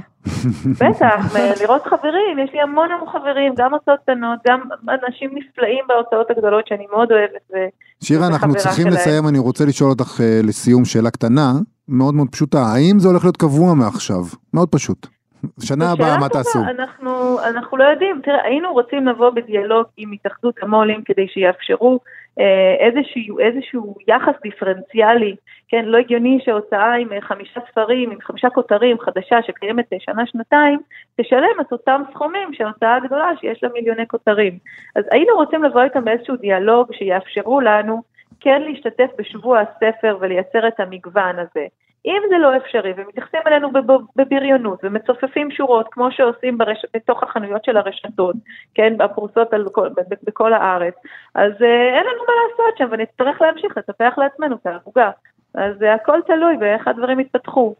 [0.80, 4.60] בטח, לראות חברים, יש לי המון המון חברים, גם הוצאות קטנות, גם
[5.06, 7.70] אנשים נפלאים בהוצאות הגדולות שאני מאוד אוהבת.
[8.04, 8.94] שירה, אנחנו צריכים שלהם.
[8.94, 11.52] לסיים, אני רוצה לשאול אותך uh, לסיום שאלה קטנה,
[11.88, 14.22] מאוד מאוד פשוטה, האם זה הולך להיות קבוע מעכשיו?
[14.54, 15.19] מאוד פשוט.
[15.60, 16.58] שנה הבאה מה תעשו?
[16.58, 21.98] אנחנו, אנחנו לא יודעים, תראה, היינו רוצים לבוא בדיאלוג עם התאחדות המו"לים כדי שיאפשרו
[22.40, 25.36] אה, איזשהו, איזשהו יחס דיפרנציאלי,
[25.68, 30.80] כן, לא הגיוני שהוצאה עם אה, חמישה ספרים, עם חמישה כותרים חדשה שקיימת אה, שנה-שנתיים,
[31.20, 34.58] תשלם את אותם סכומים של הוצאה גדולה שיש לה מיליוני כותרים.
[34.96, 38.02] אז היינו רוצים לבוא איתם באיזשהו דיאלוג שיאפשרו לנו
[38.40, 41.66] כן להשתתף בשבוע הספר ולייצר את המגוון הזה.
[42.06, 43.68] אם זה לא אפשרי ומתייחסים אלינו
[44.16, 46.86] בבריונות ומצופפים שורות כמו שעושים ברש...
[46.96, 48.36] בתוך החנויות של הרשתות,
[48.74, 49.88] כן, הפרוסות על כל,
[50.26, 50.94] בכל הארץ,
[51.34, 55.10] אז אה, אין לנו מה לעשות שם ונצטרך להמשיך לטפח לעצמנו את העבוגה.
[55.54, 57.74] אז אה, הכל תלוי באיך הדברים יתפתחו.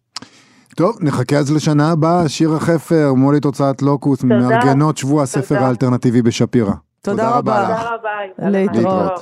[0.77, 6.73] טוב, נחכה אז לשנה הבאה, שירה חפר, מולית הוצאת לוקוס, מארגנות שבוע הספר האלטרנטיבי בשפירא.
[7.03, 7.83] תודה, תודה רבה לך.
[7.83, 8.51] תודה רבה.
[8.51, 9.21] להתראות.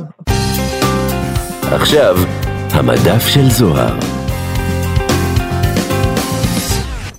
[1.72, 2.14] עכשיו,
[2.72, 4.17] המדף של זוהר.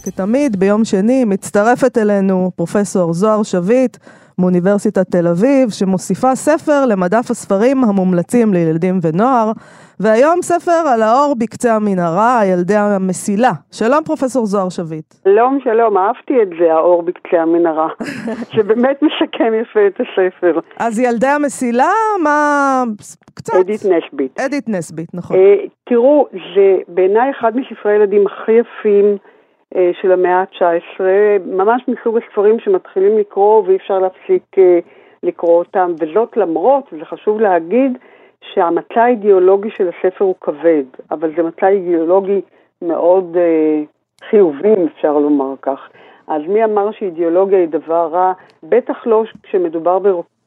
[0.05, 3.97] כתמיד, ביום שני מצטרפת אלינו פרופסור זוהר שביט
[4.39, 9.51] מאוניברסיטת תל אביב, שמוסיפה ספר למדף הספרים המומלצים לילדים ונוער,
[9.99, 13.51] והיום ספר על האור בקצה המנהרה, ילדי המסילה.
[13.71, 15.13] שלום פרופסור זוהר שביט.
[15.23, 17.89] שלום, שלום, אהבתי את זה, האור בקצה המנהרה.
[18.55, 20.59] זה באמת משקם יפה את הספר.
[20.79, 21.91] אז ילדי המסילה,
[22.23, 22.83] מה...
[23.33, 23.53] קצת.
[23.59, 24.39] אדית נסבית.
[24.39, 25.37] אדית נסבית, נכון.
[25.37, 29.17] Uh, תראו, זה בעיניי אחד מספרי הילדים הכי יפים.
[29.75, 31.01] אה, של המאה ה-19,
[31.45, 34.79] ממש מסוג הספרים שמתחילים לקרוא ואי אפשר להפסיק אה,
[35.23, 37.97] לקרוא אותם, וזאת למרות, וזה חשוב להגיד,
[38.53, 42.41] שהמצע האידיאולוגי של הספר הוא כבד, אבל זה מצע אידיאולוגי
[42.81, 43.83] מאוד אה,
[44.29, 45.89] חיובי, אם אפשר לומר כך.
[46.27, 48.33] אז מי אמר שאידיאולוגיה היא דבר רע?
[48.63, 49.99] בטח לא כשמדובר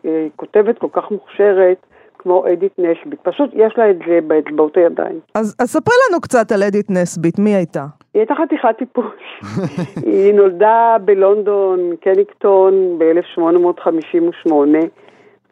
[0.05, 1.87] בכותבת כל כך מוכשרת
[2.23, 3.21] כמו אדית נסבית.
[3.23, 5.21] פשוט יש לה את זה באצבעות הידיים.
[5.35, 7.85] אז, אז ספרי לנו קצת על אדית נסבית, מי הייתה?
[8.15, 9.15] היא הייתה חתיכת טיפוס.
[10.07, 14.53] היא נולדה בלונדון, קניקטון, ב-1858.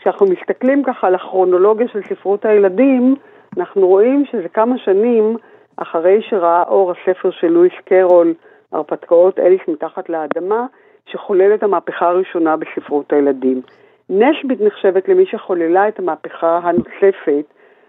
[0.01, 3.15] כשאנחנו מסתכלים ככה על הכרונולוגיה של ספרות הילדים,
[3.59, 5.37] אנחנו רואים שזה כמה שנים
[5.77, 8.35] אחרי שראה אור הספר של לואיס קרול,
[8.73, 10.67] הרפתקאות אליס מתחת לאדמה,
[11.07, 13.63] שחולל את המהפכה הראשונה בספרות הילדים.
[14.11, 17.44] נשבית נחשבת למי שחוללה את המהפכה הנוספת,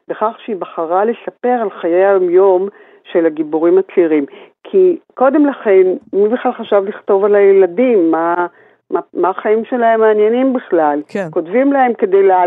[0.07, 2.67] בכך שהיא בחרה לספר על חיי היום-יום
[3.12, 4.25] של הגיבורים הצעירים.
[4.63, 8.12] כי קודם לכן, מי בכלל חשב לכתוב על הילדים?
[8.12, 8.47] מה,
[8.89, 11.01] מה, מה החיים שלהם מעניינים בכלל?
[11.07, 11.27] כן.
[11.31, 12.43] כותבים להם כדי לה,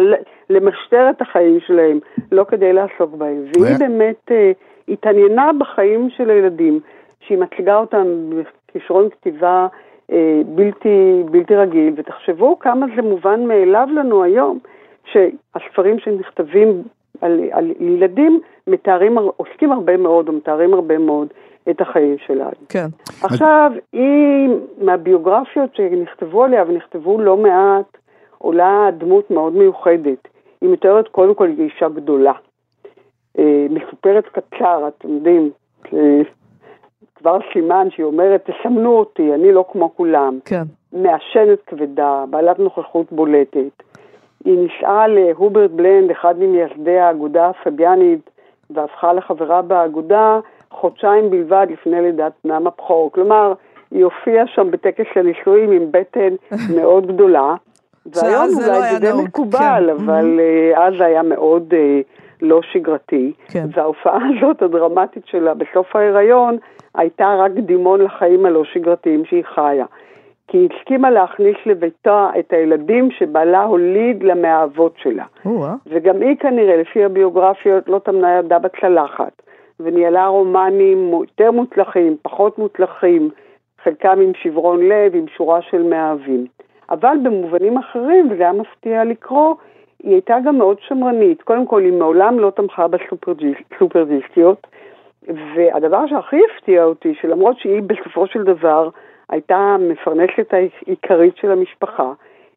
[0.51, 1.99] למשטר את החיים שלהם,
[2.33, 3.45] לא כדי לעסוק בהם.
[3.57, 4.33] והיא באמת uh,
[4.89, 6.81] התעניינה בחיים של הילדים,
[7.21, 8.31] שהיא מציגה אותם
[8.75, 9.67] בכישרון כתיבה
[10.47, 14.59] בלתי, בלתי רגיל, ותחשבו כמה זה מובן מאליו לנו היום,
[15.05, 16.83] שהספרים שנכתבים
[17.21, 21.29] על, על ילדים מתארים, עוסקים הרבה מאוד, או מתארים הרבה מאוד
[21.71, 22.51] את החיים שלנו.
[22.69, 22.87] כן.
[23.23, 27.97] עכשיו, היא, מהביוגרפיות שנכתבו עליה, ונכתבו לא מעט,
[28.39, 30.29] עולה דמות מאוד מיוחדת.
[30.61, 32.33] היא מתארת קודם כל אישה גדולה.
[33.39, 35.51] אה, מסופרת קצר, אתם יודעים,
[37.25, 40.39] כבר סימן שהיא אומרת, תסמנו אותי, אני לא כמו כולם.
[40.45, 40.63] כן.
[40.93, 43.83] מעשנת כבדה, בעלת נוכחות בולטת.
[44.45, 48.31] היא נישאה להוברט בלנד, אחד ממייסדי האגודה הפביאנית,
[48.71, 53.13] והפכה לחברה באגודה, חודשיים בלבד לפני לידת בנם הבכור.
[53.13, 53.53] כלומר,
[53.91, 56.35] היא הופיעה שם בטקס הנישואים עם בטן
[56.77, 57.55] מאוד גדולה.
[58.07, 59.91] והיום לא אולי היה זה די מקובל, כן.
[59.91, 62.01] אבל אה, אז זה היה מאוד אה,
[62.43, 63.33] לא שגרתי.
[63.49, 63.67] כן.
[63.73, 66.57] וההופעה הזאת, הדרמטית שלה בסוף ההיריון,
[66.95, 69.87] הייתה רק קדימון לחיים הלא שגרתיים שהיא חיה.
[70.49, 75.25] כי היא הסכימה להכניס לביתה את הילדים שבעלה הוליד למאהבות שלה.
[75.47, 75.75] או-אה.
[75.87, 79.43] וגם היא כנראה, לפי הביוגרפיות, לא טמנה ידה בצלחת,
[79.81, 83.31] וניהלה רומנים יותר מוצלחים, פחות מוצלחים,
[83.85, 86.47] חלקם עם שברון לב, עם שורה של מאהבים.
[86.91, 89.55] אבל במובנים אחרים, וזה היה מפתיע לקרוא,
[90.05, 91.43] היא הייתה גם מאוד שמרנית.
[91.43, 94.67] קודם כל, היא מעולם לא תמכה בסופרדיסטיות,
[95.29, 98.89] והדבר שהכי הפתיע אותי, שלמרות שהיא בסופו של דבר
[99.29, 102.13] הייתה המפרנסת העיקרית של המשפחה,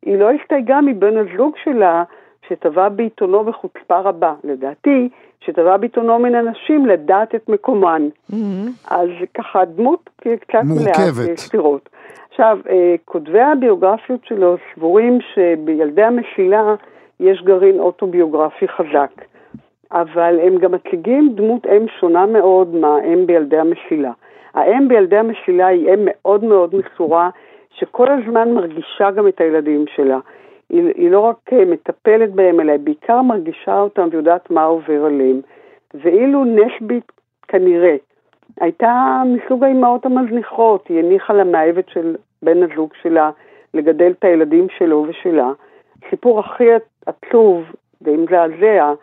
[0.05, 2.03] היא לא הסתייגה מבן הזוג שלה,
[2.47, 8.07] שטבע בעיתונו בחוצפה רבה, לדעתי, שטבע בעיתונו מן הנשים לדעת את מקומן.
[8.91, 11.25] אז ככה, דמות קצת מורכבת.
[11.25, 11.89] מלאת סתירות.
[12.29, 16.75] עכשיו, אה, כותבי הביוגרפיות שלו סבורים שבילדי המסילה
[17.19, 19.12] יש גרעין אוטוביוגרפי חזק,
[19.91, 24.12] אבל הם גם מציגים דמות אם שונה מאוד מהאם בילדי המסילה.
[24.53, 27.30] האם בילדי המסילה היא אם מאוד מאוד מסורה,
[27.71, 30.19] שכל הזמן מרגישה גם את הילדים שלה.
[30.69, 35.06] היא, היא לא רק אה, מטפלת בהם, אלא היא בעיקר מרגישה אותם ויודעת מה עובר
[35.06, 35.41] עליהם.
[35.93, 37.12] ואילו נשבית
[37.47, 37.95] כנראה
[38.62, 43.32] הייתה מסוג האימהות המזניחות, היא הניחה למאהבת של בן הזוג שלה
[43.73, 45.51] לגדל את הילדים שלו ושלה.
[46.03, 46.63] הסיפור הכי
[47.08, 47.63] עצוב,
[48.02, 48.93] די מזעזע,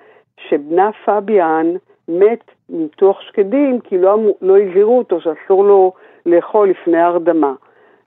[0.48, 1.66] שבנה פביאן
[2.08, 5.92] מת מניתוח שקדים כי לא, לא הזהירו אותו שאסור לו
[6.26, 7.52] לאכול לפני ההרדמה.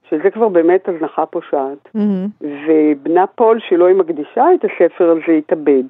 [0.10, 1.90] שזה כבר באמת הזנחה פושעת.
[2.42, 5.84] ובנה פול, שלו היא מקדישה את הספר הזה, התאבד.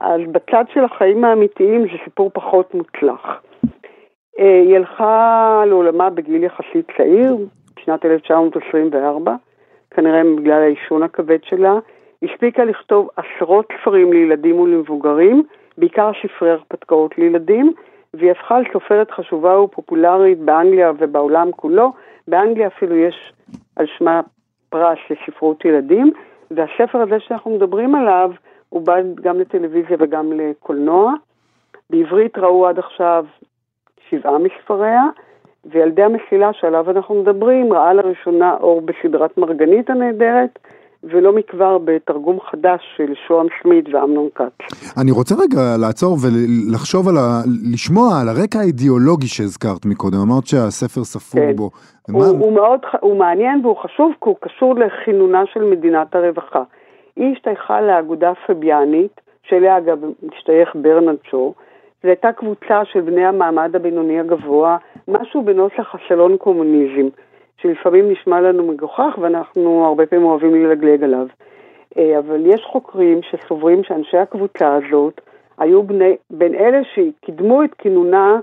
[0.00, 3.42] אז בצד של החיים האמיתיים זה סיפור פחות מוצלח.
[4.38, 7.36] אה, היא הלכה לעולמה בגיל יחסית צעיר,
[7.76, 9.34] בשנת 1924,
[9.90, 11.78] כנראה בגלל העישון הכבד שלה.
[12.22, 15.42] הספיקה לכתוב עשרות ספרים לילדים ולמבוגרים,
[15.78, 17.72] בעיקר ספרי הרפתקאות לילדים,
[18.14, 21.92] והיא הפכה לסופרת חשובה ופופולרית באנגליה ובעולם כולו.
[22.28, 23.32] באנגליה אפילו יש
[23.76, 24.20] על שמה
[24.68, 26.12] פרס לספרות ילדים,
[26.50, 28.30] והספר הזה שאנחנו מדברים עליו,
[28.68, 31.12] הוא בא גם לטלוויזיה וגם לקולנוע.
[31.90, 33.26] בעברית ראו עד עכשיו
[34.08, 35.02] שבעה מספריה,
[35.64, 40.58] וילדי המסילה שעליו אנחנו מדברים ראה לראשונה אור בסדרת מרגנית הנהדרת,
[41.04, 44.92] ולא מכבר בתרגום חדש של שוהם סמית ואמנון כץ.
[45.02, 47.40] אני רוצה רגע לעצור ולחשוב על ה...
[47.72, 51.56] לשמוע על הרקע האידיאולוגי שהזכרת מקודם, אמרת שהספר ספור כן.
[51.56, 51.70] בו.
[52.08, 56.62] הוא, מה- הוא מאוד, הוא מעניין והוא חשוב כי הוא קשור לכינונה של מדינת הרווחה.
[57.16, 61.54] היא השתייכה לאגודה הפביאנית, שאליה אגב משתייך ברנרד שו,
[62.02, 64.76] זו הייתה קבוצה של בני המעמד הבינוני הגבוה,
[65.08, 67.08] משהו בנוסח הסלון קומוניזם,
[67.62, 71.26] שלפעמים נשמע לנו מגוחך ואנחנו הרבה פעמים אוהבים ללגלג עליו.
[71.98, 75.20] אה, אבל יש חוקרים שסוברים שאנשי הקבוצה הזאת
[75.58, 78.40] היו בני, בין אלה שקידמו את כינונה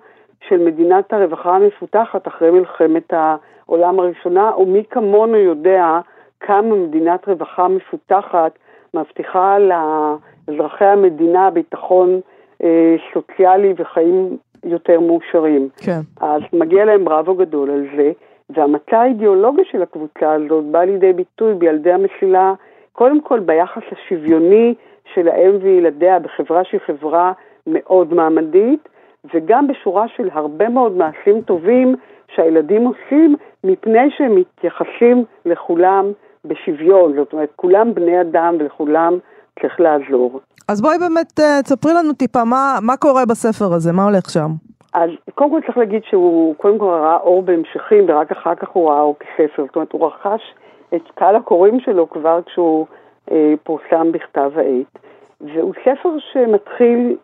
[0.47, 5.99] של מדינת הרווחה המפותחת אחרי מלחמת העולם הראשונה, ומי כמונו יודע
[6.39, 8.51] כמה מדינת רווחה מפותחת
[8.93, 12.19] מבטיחה לאזרחי המדינה ביטחון
[12.63, 15.69] אה, סוציאלי וחיים יותר מאושרים.
[15.77, 15.99] כן.
[16.21, 18.11] אז מגיע להם בראבו גדול על זה,
[18.49, 22.53] והמצע האידיאולוגי של הקבוצה הזאת בא לידי ביטוי בילדי המסילה,
[22.93, 24.73] קודם כל ביחס השוויוני
[25.13, 27.31] של האם וילדיה בחברה שהיא חברה
[27.67, 28.89] מאוד מעמדית,
[29.33, 31.95] וגם בשורה של הרבה מאוד מעשים טובים
[32.35, 36.11] שהילדים עושים, מפני שהם מתייחסים לכולם
[36.45, 39.17] בשוויון, זאת אומרת, כולם בני אדם ולכולם
[39.61, 40.39] צריך לעזור.
[40.67, 44.49] אז בואי באמת אה, תספרי לנו טיפה מה, מה קורה בספר הזה, מה הולך שם.
[44.93, 48.89] אז קודם כל צריך להגיד שהוא קודם כל ראה אור בהמשכים ורק אחר כך הוא
[48.89, 50.53] ראה אור כספר, זאת אומרת הוא רכש
[50.95, 52.85] את קהל הקוראים שלו כבר כשהוא
[53.31, 54.99] אה, פורסם בכתב העת.
[55.41, 57.15] והוא ספר שמתחיל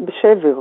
[0.00, 0.60] בשבר.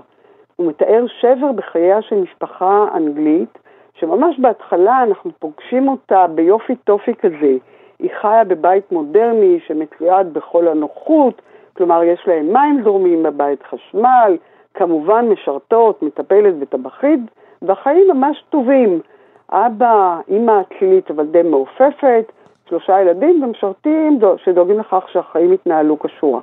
[0.55, 3.57] הוא מתאר שבר בחייה של משפחה אנגלית,
[3.93, 7.57] שממש בהתחלה אנחנו פוגשים אותה ביופי טופי כזה.
[7.99, 11.41] היא חיה בבית מודרני שמצויד בכל הנוחות,
[11.77, 14.37] כלומר יש להם מים זורמים בבית, חשמל,
[14.73, 17.19] כמובן משרתות, מטפלת וטבחית,
[17.61, 18.99] והחיים ממש טובים.
[19.51, 22.31] אבא, אימא אצילית אבל די מעופפת,
[22.69, 26.39] שלושה ילדים ומשרתים דו- שדואגים לכך שהחיים יתנהלו כשורה.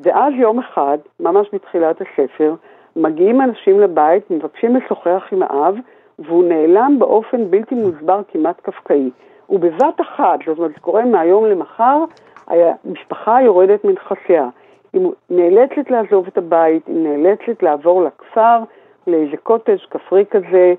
[0.00, 2.54] ואז יום אחד, ממש בתחילת הספר,
[2.96, 5.74] מגיעים אנשים לבית, מבקשים לשוחח עם האב,
[6.18, 9.10] והוא נעלם באופן בלתי מוסבר כמעט קפקאי.
[9.50, 12.04] ובבת אחת, זאת אומרת, זה קורה מהיום למחר,
[12.48, 14.48] המשפחה יורדת מנכסיה.
[14.96, 18.58] היא נאלצת לעזוב את הבית, היא נאלצת לעבור לכפר,
[19.06, 20.74] לאיזה קוטג' כפרי כזה,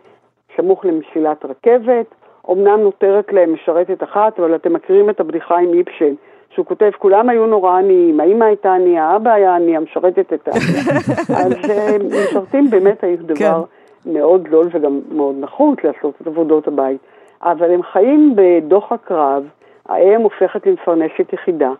[0.57, 2.05] סמוך למסילת רכבת.
[2.51, 6.13] אמנם נותרת להם משרתת אחת, אבל אתם מכירים את הבדיחה עם איפשן,
[6.49, 10.99] שהוא כותב, כולם היו נורא עניים, האמא הייתה ענייה, האבא היה עני, המשרתת הייתה ענייה.
[11.45, 13.63] אז אה, משרתים באמת היו דבר
[14.05, 16.97] מאוד זול וגם מאוד נחוץ לעשות את עבודות הבית.
[17.41, 19.43] אבל הם חיים בדוח הקרב,
[19.85, 21.71] האם הופכת למפרנסת יחידה,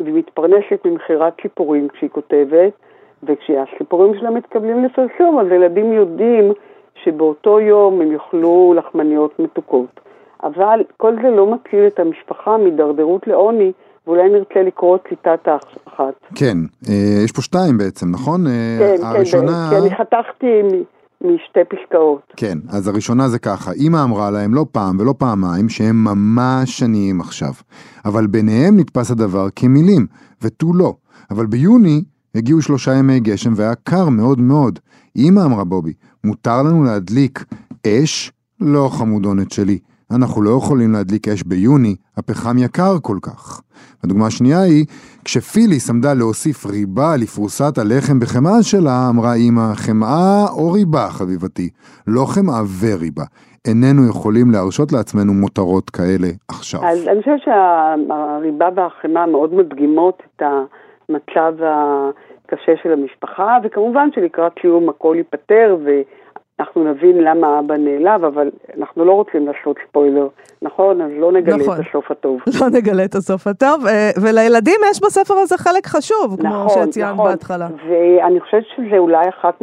[0.00, 2.72] והיא מתפרנסת ממכירת ציפורים כשהיא כותבת,
[3.22, 6.52] וכשהסיפורים שלה מתקבלים לפרסום, אז ילדים יודעים
[7.04, 10.00] שבאותו יום הם יאכלו לחמניות מתוקות.
[10.42, 13.72] אבל כל זה לא מציל את המשפחה מהידרדרות לעוני,
[14.06, 15.56] ואולי נרצה לקרוא ציטטה
[15.88, 16.14] אחת.
[16.34, 16.56] כן,
[16.88, 18.46] אה, יש פה שתיים בעצם, נכון?
[18.46, 19.68] אה, כן, הראשונה...
[19.70, 20.62] כן, כי אני חתכתי
[21.26, 22.32] משתי פסקאות.
[22.36, 27.20] כן, אז הראשונה זה ככה, אמא אמרה להם לא פעם ולא פעמיים שהם ממש עניים
[27.20, 27.52] עכשיו,
[28.04, 30.06] אבל ביניהם נתפס הדבר כמילים,
[30.42, 30.94] ותו לא.
[31.30, 34.78] אבל ביוני הגיעו שלושה ימי גשם והיה קר מאוד מאוד.
[35.16, 35.92] אמא אמרה בובי,
[36.24, 37.44] מותר לנו להדליק
[37.86, 38.32] אש?
[38.60, 39.78] לא חמודונת שלי.
[40.14, 43.60] אנחנו לא יכולים להדליק אש ביוני, הפחם יקר כל כך.
[44.04, 44.84] הדוגמה השנייה היא,
[45.24, 51.70] כשפיליס עמדה להוסיף ריבה לפרוסת הלחם בחמאה שלה, אמרה אמא, חמאה או ריבה, חביבתי,
[52.06, 53.24] לא חמאה וריבה.
[53.68, 56.80] איננו יכולים להרשות לעצמנו מותרות כאלה עכשיו.
[56.84, 64.88] אז אני חושבת שהריבה והחמאה מאוד מדגימות את המצב הקשה של המשפחה, וכמובן שלקראת סיום
[64.88, 65.90] הכל ייפתר, ו...
[66.60, 70.28] אנחנו נבין למה אבא נעלב, אבל אנחנו לא רוצים לעשות ספוילר,
[70.62, 71.00] נכון?
[71.00, 71.74] אז לא נגלה נכון.
[71.80, 72.40] את הסוף הטוב.
[72.60, 77.12] לא נגלה את הסוף הטוב, אה, ולילדים יש בספר הזה חלק חשוב, כמו נכון, שציינת
[77.12, 77.30] נכון.
[77.30, 77.68] בהתחלה.
[77.88, 79.62] ואני חושבת שזה אולי אחת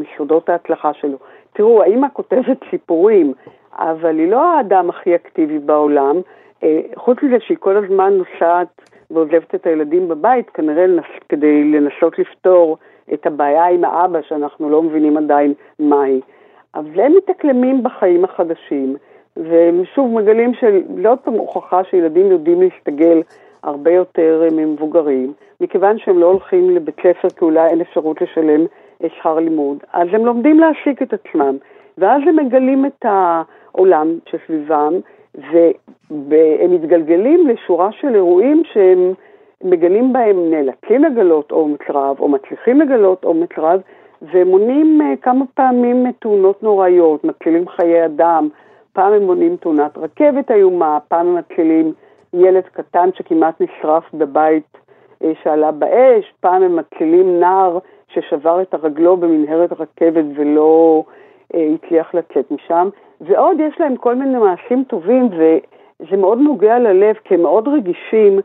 [0.00, 1.18] מסודות ההצלחה שלו.
[1.52, 3.32] תראו, האמא כותבת סיפורים,
[3.72, 6.16] אבל היא לא האדם הכי אקטיבי בעולם.
[6.62, 10.86] אה, חוץ מזה שהיא כל הזמן נוסעת ועוזבת את הילדים בבית, כנראה
[11.28, 12.76] כדי לנסות לפתור
[13.14, 16.20] את הבעיה עם האבא שאנחנו לא מבינים עדיין מהי.
[16.74, 18.96] אבל הם מתאקלמים בחיים החדשים,
[19.36, 23.22] והם שוב מגלים שלא עוד פעם הוכחה שילדים יודעים להסתגל
[23.62, 28.66] הרבה יותר אה, ממבוגרים, מכיוון שהם לא הולכים לבית ספר כי אולי אין אפשרות לשלם
[29.06, 31.56] שכר לימוד, אז הם לומדים להשיק את עצמם,
[31.98, 34.92] ואז הם מגלים את העולם שסביבם,
[36.10, 39.12] והם מתגלגלים לשורה של אירועים שהם
[39.64, 43.80] מגלים בהם, נאלצים לגלות אומץ רב, או מצליחים לגלות אומץ רב,
[44.22, 48.48] ומונים uh, כמה פעמים uh, תאונות נוראיות, מצילים חיי אדם,
[48.92, 51.92] פעם הם מונים תאונת רכבת איומה, פעם הם מצילים
[52.34, 54.78] ילד קטן שכמעט נשרף בבית
[55.22, 61.02] uh, שעלה באש, פעם הם מצילים נער ששבר את הרגלו במנהרת הרכבת ולא
[61.52, 62.88] uh, הצליח לצאת משם,
[63.20, 68.40] ועוד יש להם כל מיני מעשים טובים, וזה מאוד נוגע ללב, כי הם מאוד רגישים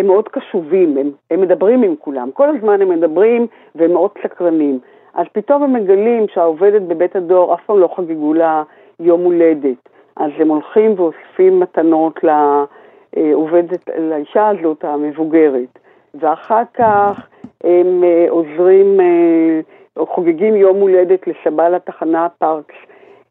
[0.00, 4.78] הם מאוד קשובים, הם, הם מדברים עם כולם, כל הזמן הם מדברים והם מאוד סקרנים.
[5.14, 8.62] אז פתאום הם מגלים שהעובדת בבית הדואר אף פעם לא חגגו לה
[9.00, 9.88] יום הולדת.
[10.16, 15.78] אז הם הולכים ואוספים מתנות לעובדת, לאישה הזאת המבוגרת.
[16.14, 17.28] ואחר כך
[17.64, 22.74] הם אה, עוזרים, אה, חוגגים יום הולדת לשבה לתחנה פארקס.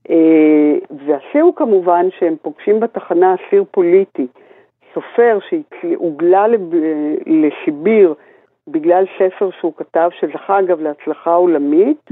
[0.09, 0.15] אה,
[1.05, 4.27] והשיר הוא כמובן שהם פוגשים בתחנה אסיר פוליטי.
[4.93, 5.37] סופר
[5.81, 6.45] שהוגלה
[7.25, 8.13] לשיביר
[8.67, 12.09] בגלל ספר שהוא כתב, שזכה אגב להצלחה עולמית,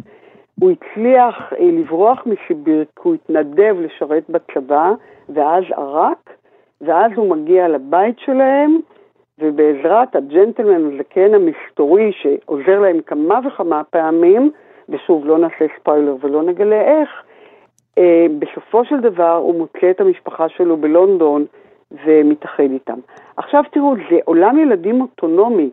[0.60, 4.92] הוא הצליח אה, לברוח משיביר כי הוא התנדב לשרת בצבא,
[5.30, 6.30] ואז ערק,
[6.82, 8.80] ואז הוא מגיע לבית שלהם,
[9.40, 14.52] ובעזרת הג'נטלמן הזקן המסתורי שעוזר להם כמה וכמה פעמים,
[14.90, 17.10] ושוב, לא נעשה ספיילר ולא נגלה איך,
[17.98, 21.46] אה, בסופו של דבר הוא מוצא את המשפחה שלו בלונדון,
[22.06, 23.00] ומתאחד איתם.
[23.38, 25.70] עכשיו תראו, זה עולם ילדים אוטונומי,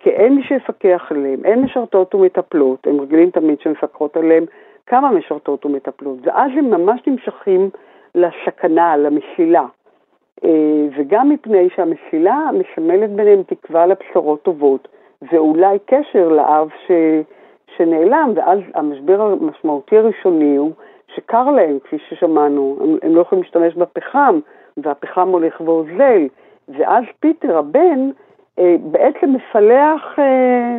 [0.00, 4.44] כי אין מי שיפקח עליהם, אין משרתות ומטפלות, הם רגילים תמיד שמפקחות עליהם
[4.86, 7.70] כמה משרתות ומטפלות, ואז הם ממש נמשכים
[8.14, 9.64] לסכנה, למסילה.
[10.44, 14.88] אה, וגם מפני שהמסילה מסמלת ביניהם תקווה לבשורות טובות,
[15.32, 16.90] ואולי קשר לאב ש...
[17.76, 20.72] שנעלם, ואז המשבר המשמעותי הראשוני הוא
[21.14, 24.40] שקר להם, כפי ששמענו, הם, הם לא יכולים להשתמש בפחם,
[24.76, 26.26] והפחם הולך ואוזל,
[26.68, 28.10] ואז פיטר הבן
[28.58, 30.78] אה, בעצם מפלח אה,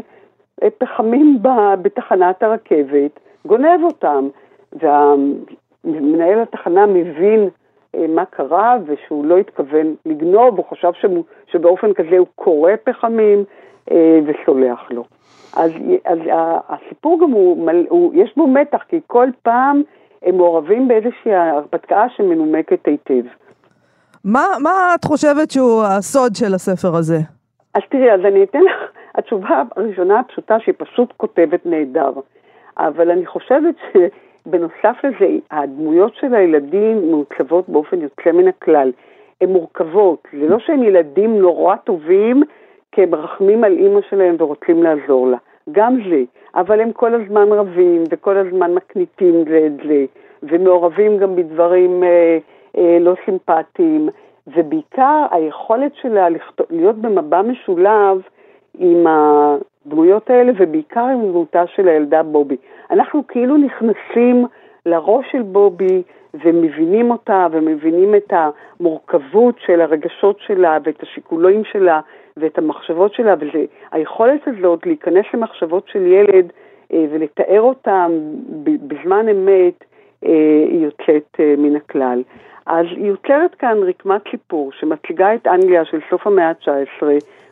[0.64, 1.48] אה, פחמים ב,
[1.82, 4.30] בתחנת הרכבת, גונב אותם,
[4.74, 7.50] ומנהל התחנה מבין
[7.96, 13.44] אה, מה קרה ושהוא לא התכוון לגנוב, הוא חשב שמו, שבאופן כזה הוא קורא פחמים
[13.92, 15.04] אה, וסולח לו.
[15.56, 15.72] אז,
[16.06, 16.20] אז
[16.70, 19.82] הסיפור גם הוא, הוא, יש בו מתח, כי כל פעם
[20.22, 23.24] הם מעורבים באיזושהי הרפתקה שמנומקת היטב.
[24.26, 27.18] מה, מה את חושבת שהוא הסוד של הספר הזה?
[27.74, 32.12] אז תראי, אז אני אתן לך, התשובה הראשונה הפשוטה שהיא פשוט כותבת נהדר.
[32.78, 38.92] אבל אני חושבת שבנוסף לזה, הדמויות של הילדים מעוצבות באופן יוצא מן הכלל.
[39.42, 42.44] הן מורכבות, זה לא שהם ילדים נורא טובים,
[42.92, 45.38] כי הם מרחמים על אימא שלהם ורוצים לעזור לה.
[45.72, 46.24] גם זה,
[46.56, 50.06] אבל הם כל הזמן רבים וכל הזמן מקניטים זה את זה,
[50.44, 52.38] ומעורבים גם בדברים אה,
[53.00, 54.10] לא סימפטיים,
[54.48, 58.22] ובעיקר היכולת שלה לכתוב, להיות במבע משולב
[58.78, 62.56] עם הדמויות האלה, ובעיקר עם דמותה של הילדה בובי.
[62.92, 64.46] אנחנו כאילו נכנסים
[64.86, 66.04] לראש של בובי
[66.44, 68.34] ומבינים אותה ומבינים את
[68.80, 72.00] המורכבות של הרגשות שלה ואת השיקולים שלה
[72.38, 73.36] ואת המחשבות שלה,
[73.92, 76.52] והיכולת הזאת להיכנס למחשבות של ילד
[76.94, 78.12] אה, ולתאר אותם
[78.64, 79.84] בזמן אמת
[80.26, 80.32] אה,
[80.70, 82.24] היא יוצאת אה, מן הכלל.
[82.66, 87.04] אז היא יוצרת כאן רקמת סיפור שמציגה את אנגליה של סוף המאה ה-19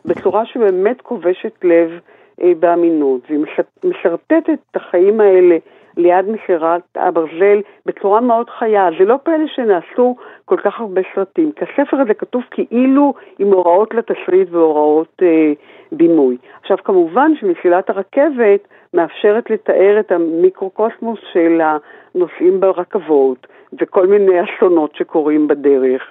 [0.04, 1.90] בצורה שבאמת כובשת לב
[2.38, 3.44] באמינות, והיא
[3.84, 5.56] משרטטת את החיים האלה
[5.96, 8.88] ליד מסירת הברזל בצורה מאוד חיה.
[8.98, 13.94] זה לא פלא שנעשו כל כך הרבה סרטים, כי הספר הזה כתוב כאילו עם הוראות
[13.94, 15.52] לתסריט והוראות אה,
[15.92, 16.36] בימוי.
[16.60, 23.46] עכשיו, כמובן שמסילת הרכבת מאפשרת לתאר את המיקרוקוסמוס של הנוסעים ברכבות
[23.80, 26.02] וכל מיני אסונות שקורים בדרך,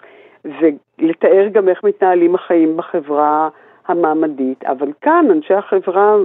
[0.45, 3.49] ולתאר גם איך מתנהלים החיים בחברה
[3.88, 4.64] המעמדית.
[4.64, 6.16] אבל כאן אנשי החברה,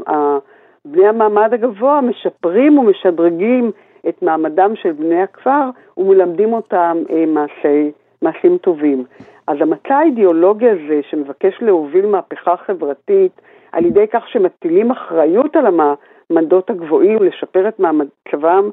[0.84, 3.70] בני המעמד הגבוה משפרים ומשדרגים
[4.09, 9.05] את מעמדם של בני הכפר ומלמדים אותם אה, מעשי, מעשים טובים.
[9.47, 13.32] אז המצע האידיאולוגי הזה שמבקש להוביל מהפכה חברתית
[13.72, 18.70] על ידי כך שמטילים אחריות על המעמדות הגבוהים לשפר את מצבם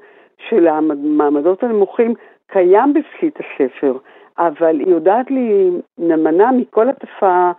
[0.49, 2.13] של המעמדות הנמוכים
[2.47, 3.97] קיים בבסיס הספר,
[4.37, 7.51] אבל היא יודעת להימנע מכל הטפה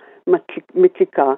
[0.75, 1.35] מציקה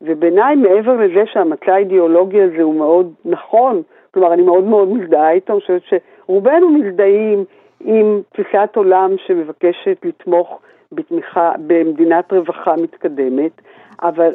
[0.00, 3.82] ובעיניי, מעבר לזה שהמצע האידיאולוגי הזה הוא מאוד נכון,
[4.14, 7.44] כלומר, אני מאוד מאוד מזדהה איתו, אני חושבת שרובנו מזדהים
[7.84, 10.60] עם תפיסת עולם שמבקשת לתמוך
[10.92, 13.60] בתמיכה, במדינת רווחה מתקדמת,
[14.02, 14.34] אבל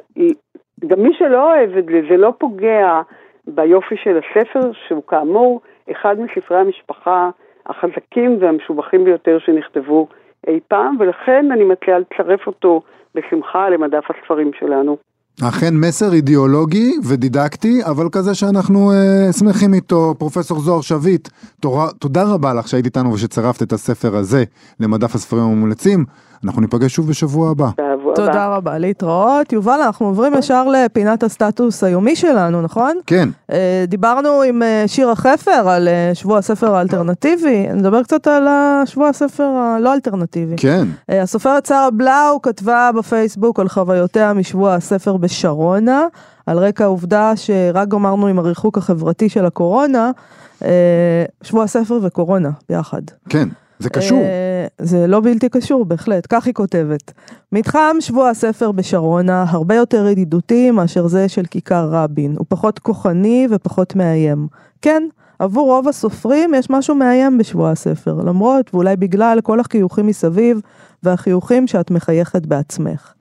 [0.87, 3.01] גם מי שלא אוהב את זה, זה לא פוגע
[3.47, 5.61] ביופי של הספר, שהוא כאמור
[5.91, 7.29] אחד מספרי המשפחה
[7.67, 10.07] החזקים והמשובחים ביותר שנכתבו
[10.47, 12.81] אי פעם, ולכן אני מציעה לצרף אותו
[13.15, 14.97] בשמחה למדף הספרים שלנו.
[15.49, 20.15] אכן מסר אידיאולוגי ודידקטי, אבל כזה שאנחנו אה, שמחים איתו.
[20.19, 21.29] פרופסור זוהר שביט,
[21.61, 24.43] תורה, תודה רבה לך שהיית איתנו ושצרפת את הספר הזה
[24.79, 26.05] למדף הספרים המומלצים.
[26.45, 27.67] אנחנו ניפגש שוב בשבוע הבא.
[28.25, 29.53] תודה רבה, להתראות.
[29.53, 32.97] יובל, אנחנו עוברים ישר לפינת הסטטוס היומי שלנו, נכון?
[33.07, 33.29] כן.
[33.51, 38.47] אה, דיברנו עם אה, שירה חפר על אה, שבוע הספר האלטרנטיבי, נדבר קצת על
[38.85, 40.55] שבוע הספר הלא אלטרנטיבי.
[40.57, 40.87] כן.
[41.09, 46.05] הסופרת שרה בלאו כתבה בפייסבוק על חוויותיה משבוע הספר בשרונה,
[46.45, 50.11] על רקע העובדה שרק גמרנו עם הריחוק החברתי של הקורונה,
[51.43, 53.01] שבוע הספר וקורונה ביחד.
[53.29, 53.49] כן.
[53.79, 54.23] זה קשור.
[54.81, 56.27] זה לא בלתי קשור, בהחלט.
[56.29, 57.11] כך היא כותבת.
[57.51, 62.35] מתחם שבוע הספר בשרונה הרבה יותר ידידותי מאשר זה של כיכר רבין.
[62.37, 64.47] הוא פחות כוחני ופחות מאיים.
[64.81, 65.03] כן,
[65.39, 70.61] עבור רוב הסופרים יש משהו מאיים בשבוע הספר, למרות ואולי בגלל כל החיוכים מסביב
[71.03, 73.13] והחיוכים שאת מחייכת בעצמך.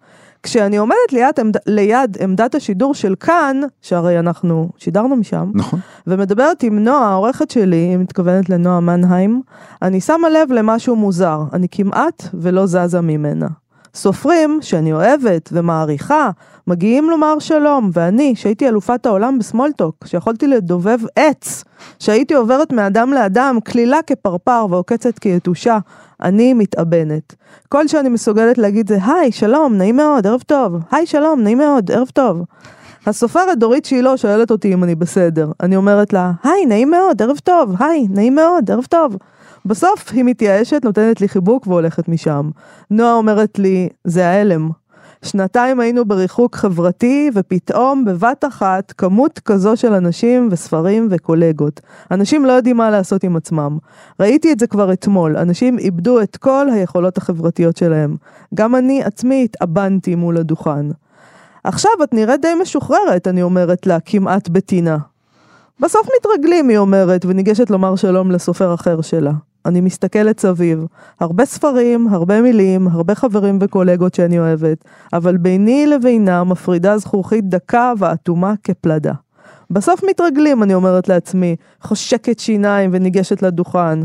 [0.46, 5.80] כשאני עומדת ליד, עמד, ליד עמדת השידור של כאן, שהרי אנחנו שידרנו משם, נכון.
[6.06, 9.42] ומדברת עם נועה, העורכת שלי, היא מתכוונת לנועה מנהיים,
[9.82, 13.46] אני שמה לב למשהו מוזר, אני כמעט ולא זזה ממנה.
[13.96, 16.30] סופרים שאני אוהבת ומעריכה,
[16.66, 21.64] מגיעים לומר שלום, ואני, שהייתי אלופת העולם בסמולטוק, שיכולתי לדובב עץ,
[21.98, 25.78] שהייתי עוברת מאדם לאדם, כלילה כפרפר ועוקצת כיתושה,
[26.22, 27.34] אני מתאבנת.
[27.68, 30.76] כל שאני מסוגלת להגיד זה, היי, שלום, נעים מאוד, ערב טוב.
[30.90, 32.42] היי, שלום, נעים מאוד, ערב טוב.
[33.06, 35.50] הסופרת דורית שילה שואלת אותי אם אני בסדר.
[35.60, 39.16] אני אומרת לה, היי, נעים מאוד, ערב טוב, היי, נעים מאוד, ערב טוב.
[39.66, 42.50] בסוף היא מתייאשת, נותנת לי חיבוק והולכת משם.
[42.90, 44.70] נועה אומרת לי, זה ההלם.
[45.22, 51.80] שנתיים היינו בריחוק חברתי, ופתאום בבת אחת כמות כזו של אנשים וספרים וקולגות.
[52.10, 53.78] אנשים לא יודעים מה לעשות עם עצמם.
[54.20, 58.16] ראיתי את זה כבר אתמול, אנשים איבדו את כל היכולות החברתיות שלהם.
[58.54, 60.86] גם אני עצמי התאבנתי מול הדוכן.
[61.64, 64.96] עכשיו את נראית די משוחררת, אני אומרת לה, כמעט בטינה.
[65.80, 69.32] בסוף מתרגלים, היא אומרת, וניגשת לומר שלום לסופר אחר שלה.
[69.66, 70.86] אני מסתכלת סביב.
[71.20, 77.92] הרבה ספרים, הרבה מילים, הרבה חברים וקולגות שאני אוהבת, אבל ביני לבינה מפרידה זכוכית דקה
[77.98, 79.12] ואטומה כפלדה.
[79.70, 83.98] בסוף מתרגלים, אני אומרת לעצמי, חושקת שיניים וניגשת לדוכן.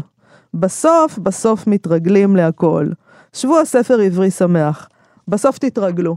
[0.53, 2.87] בסוף, בסוף מתרגלים להכל.
[3.33, 4.87] שבוע ספר עברי שמח.
[5.27, 6.15] בסוף תתרגלו.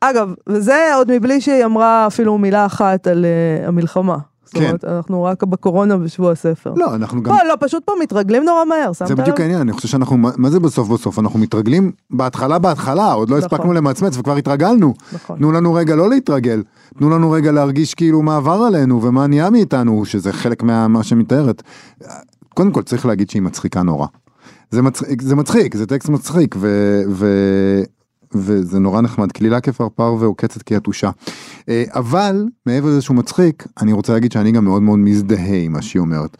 [0.00, 4.16] אגב, וזה עוד מבלי שהיא אמרה אפילו מילה אחת על uh, המלחמה.
[4.54, 6.72] זאת אומרת, אנחנו רק בקורונה בשבוע הספר.
[6.76, 7.32] לא, אנחנו גם...
[7.32, 9.20] פה, לא, פשוט פה מתרגלים נורא מהר, שמת זה לב?
[9.20, 11.18] בדיוק העניין, אני חושב שאנחנו, מה זה בסוף בסוף?
[11.18, 13.46] אנחנו מתרגלים בהתחלה בהתחלה, עוד לא נכון.
[13.46, 14.94] הספקנו למצמץ וכבר התרגלנו.
[15.12, 15.36] נכון.
[15.38, 16.62] תנו לנו רגע לא להתרגל,
[16.98, 21.62] תנו לנו רגע להרגיש כאילו מה עבר עלינו ומה נהיה מאיתנו, שזה חלק מה שמתארת.
[22.54, 24.06] קודם כל צריך להגיד שהיא מצחיקה נורא.
[24.70, 27.26] זה מצחיק, זה מצחיק, זה טקסט מצחיק, ו, ו,
[28.34, 31.10] וזה נורא נחמד, כלילה כפרפר ועוקצת כיתושה.
[31.68, 35.72] אה, אבל מעבר לזה שהוא מצחיק, אני רוצה להגיד שאני גם מאוד מאוד מזדהה עם
[35.72, 36.36] מה שהיא אומרת.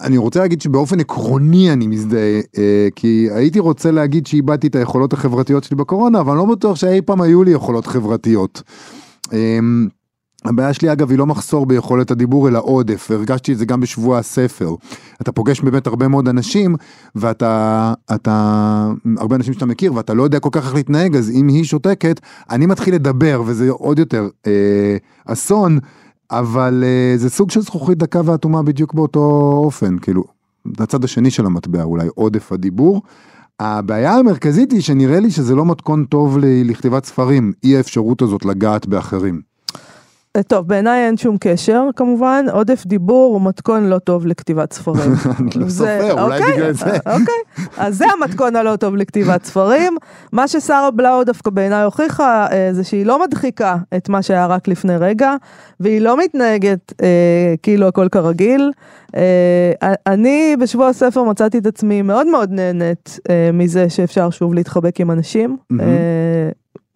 [0.00, 5.12] אני רוצה להגיד שבאופן עקרוני אני מזדהה, אה, כי הייתי רוצה להגיד שאיבדתי את היכולות
[5.12, 8.62] החברתיות שלי בקורונה, אבל אני לא בטוח שאי פעם היו לי יכולות חברתיות.
[10.44, 14.18] הבעיה שלי אגב היא לא מחסור ביכולת הדיבור אלא עודף והרגשתי את זה גם בשבוע
[14.18, 14.74] הספר.
[15.22, 16.76] אתה פוגש באמת הרבה מאוד אנשים
[17.14, 21.48] ואתה אתה הרבה אנשים שאתה מכיר ואתה לא יודע כל כך איך להתנהג אז אם
[21.48, 22.20] היא שותקת
[22.50, 25.78] אני מתחיל לדבר וזה עוד יותר אה, אסון
[26.30, 30.24] אבל אה, זה סוג של זכוכית דקה ואטומה בדיוק באותו אופן כאילו
[30.78, 33.02] הצד השני של המטבע אולי עודף הדיבור.
[33.60, 38.86] הבעיה המרכזית היא שנראה לי שזה לא מתכון טוב לכתיבת ספרים אי האפשרות הזאת לגעת
[38.86, 39.53] באחרים.
[40.42, 45.12] טוב, בעיניי אין שום קשר, כמובן, עודף דיבור הוא מתכון לא טוב לכתיבת ספרים.
[45.56, 46.90] לא סופר, אולי אוקיי, בגלל זה.
[47.06, 49.96] אוקיי, אז זה המתכון הלא טוב לכתיבת ספרים.
[50.32, 54.68] מה ששרה בלאו דווקא בעיניי הוכיחה, אה, זה שהיא לא מדחיקה את מה שהיה רק
[54.68, 55.34] לפני רגע,
[55.80, 58.72] והיא לא מתנהגת אה, כאילו הכל כרגיל.
[59.16, 63.18] אה, אני בשבוע הספר מצאתי את עצמי מאוד מאוד נהנית
[63.52, 65.56] מזה שאפשר שוב להתחבק עם אנשים.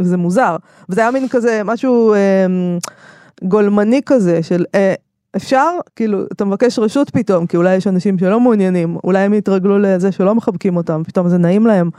[0.01, 0.57] וזה מוזר.
[0.89, 2.19] וזה היה מין כזה משהו אה,
[3.43, 4.95] גולמני כזה של אה,
[5.37, 9.79] אפשר, כאילו, אתה מבקש רשות פתאום, כי אולי יש אנשים שלא מעוניינים, אולי הם יתרגלו
[9.79, 11.91] לזה שלא מחבקים אותם, פתאום זה נעים להם.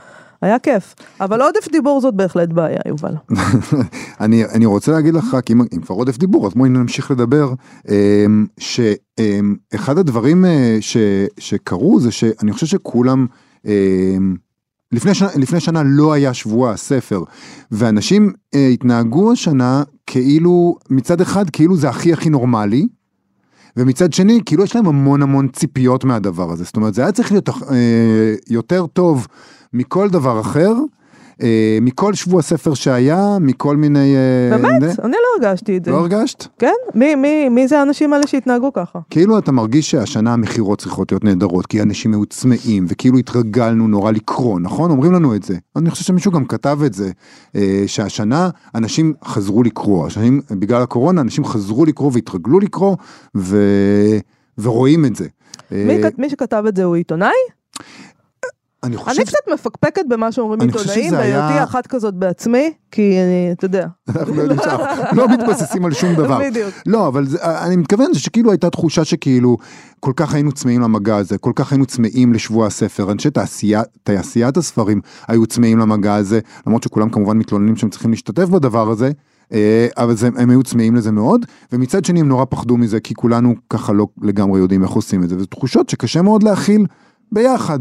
[0.42, 0.94] היה כיף.
[1.20, 3.14] אבל עודף דיבור זאת בהחלט בעיה, יובל.
[4.20, 7.52] אני, אני רוצה להגיד לך רק, אם, אם כבר עודף דיבור, אז בואי נמשיך לדבר,
[7.88, 10.96] אמ, שאחד הדברים אה, ש,
[11.38, 13.26] שקרו זה שאני חושב שכולם,
[13.64, 14.36] אמ,
[14.92, 17.22] לפני שנה, לפני שנה לא היה שבוע הספר,
[17.70, 22.86] ואנשים אה, התנהגו השנה כאילו, מצד אחד כאילו זה הכי הכי נורמלי,
[23.76, 26.64] ומצד שני, כאילו יש להם המון המון ציפיות מהדבר הזה.
[26.64, 29.26] זאת אומרת, זה היה צריך להיות אה, יותר טוב
[29.72, 30.72] מכל דבר אחר,
[31.80, 34.14] מכל שבוע ספר שהיה, מכל מיני...
[34.16, 34.80] אה, באמת?
[34.80, 35.02] זה.
[35.02, 35.90] אני לא הרגשתי את זה.
[35.90, 36.46] לא הרגשת?
[36.58, 36.72] כן?
[36.94, 38.98] מי, מי, מי זה האנשים האלה שהתנהגו ככה?
[39.10, 44.10] כאילו אתה מרגיש שהשנה המכירות צריכות להיות נהדרות, כי אנשים היו צמאים, וכאילו התרגלנו נורא
[44.10, 44.90] לקרוא, נכון?
[44.90, 45.56] אומרים לנו את זה.
[45.76, 47.10] אני חושב שמישהו גם כתב את זה,
[47.56, 52.96] אה, שהשנה אנשים חזרו לקרוא, השנים, בגלל הקורונה אנשים חזרו לקרוא והתרגלו לקרוא,
[53.36, 53.58] ו...
[54.58, 55.26] ורואים את זה.
[55.70, 57.59] מי, אה, מי שכתב את זה הוא עיתונאי?
[58.82, 59.16] אני חושב...
[59.20, 63.86] אני קצת מפקפקת במה שאומרים עיתונאים, בהיותי אחת כזאת בעצמי, כי אני, אתה יודע.
[64.08, 66.38] אנחנו לא יודעים שאנחנו לא מתבססים על שום דבר.
[66.50, 66.74] בדיוק.
[66.86, 69.56] לא, אבל אני מתכוון שכאילו הייתה תחושה שכאילו
[70.00, 73.28] כל כך היינו צמאים למגע הזה, כל כך היינו צמאים לשבוע הספר, אנשי
[74.02, 79.10] תעשיית הספרים היו צמאים למגע הזה, למרות שכולם כמובן מתלוננים שהם צריכים להשתתף בדבר הזה.
[79.52, 83.14] אה, אבל זה, הם היו צמאים לזה מאוד, ומצד שני הם נורא פחדו מזה, כי
[83.14, 86.86] כולנו ככה לא לגמרי יודעים איך עושים את זה, וזה תחושות שקשה מאוד להכיל
[87.32, 87.78] ביחד.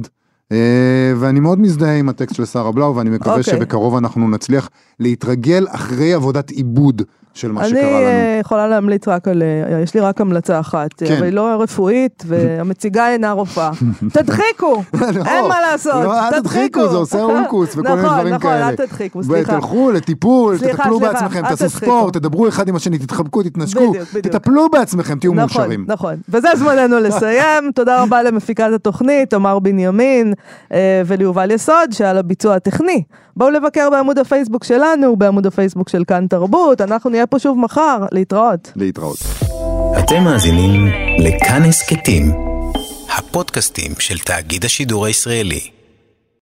[0.51, 3.53] אה, ואני מאוד מזדהה עם הטקסט של שרה בלאו, ואני מקווה אוקיי.
[3.53, 4.69] שבקרוב אנחנו נצליח
[4.99, 7.01] להתרגל אחרי עבודת עיבוד
[7.33, 7.95] של מה אני שקרה לנו.
[7.95, 11.15] אה, יכולה להמליץ רק על, אה, יש לי רק המלצה אחת, כן.
[11.15, 13.71] אבל היא לא רפואית, והמציגה אינה רופאה.
[14.13, 18.51] תדחיקו, אין מה לעשות, לא, אל תדחיקו, זה עושה אונקוס וכל מיני נכון, דברים נכון,
[18.51, 18.69] כאלה.
[18.69, 19.53] אל תדחיקו, סליחה.
[19.53, 21.69] תלכו לטיפול, תטפלו בעצמכם, תעשו.
[21.69, 23.93] ספורט, תדברו אחד עם השני, תתחבקו, תתנשקו.
[24.23, 25.85] תטפלו בעצמכם, תהיו נכון, מאושרים.
[25.87, 26.15] נכון.
[26.29, 27.71] וזה זמננו לסיים.
[27.75, 30.33] תודה רבה למפיקת התוכנית, תמר בנימין,
[30.73, 33.03] אה, וליובל יסוד, שעל הביצוע הטכני.
[33.39, 36.81] בואו לבקר בעמוד הפייסבוק שלנו, בעמוד הפייסבוק של כאן תרבות.
[36.81, 37.97] אנחנו נהיה פה שוב מחר.
[38.11, 38.71] להתראות.
[38.75, 39.17] להתראות.
[39.99, 40.87] אתם מאזינים
[41.19, 42.31] לכאן הסכתים,
[43.17, 45.78] הפודקאסטים של תאגיד השידור הישראלי.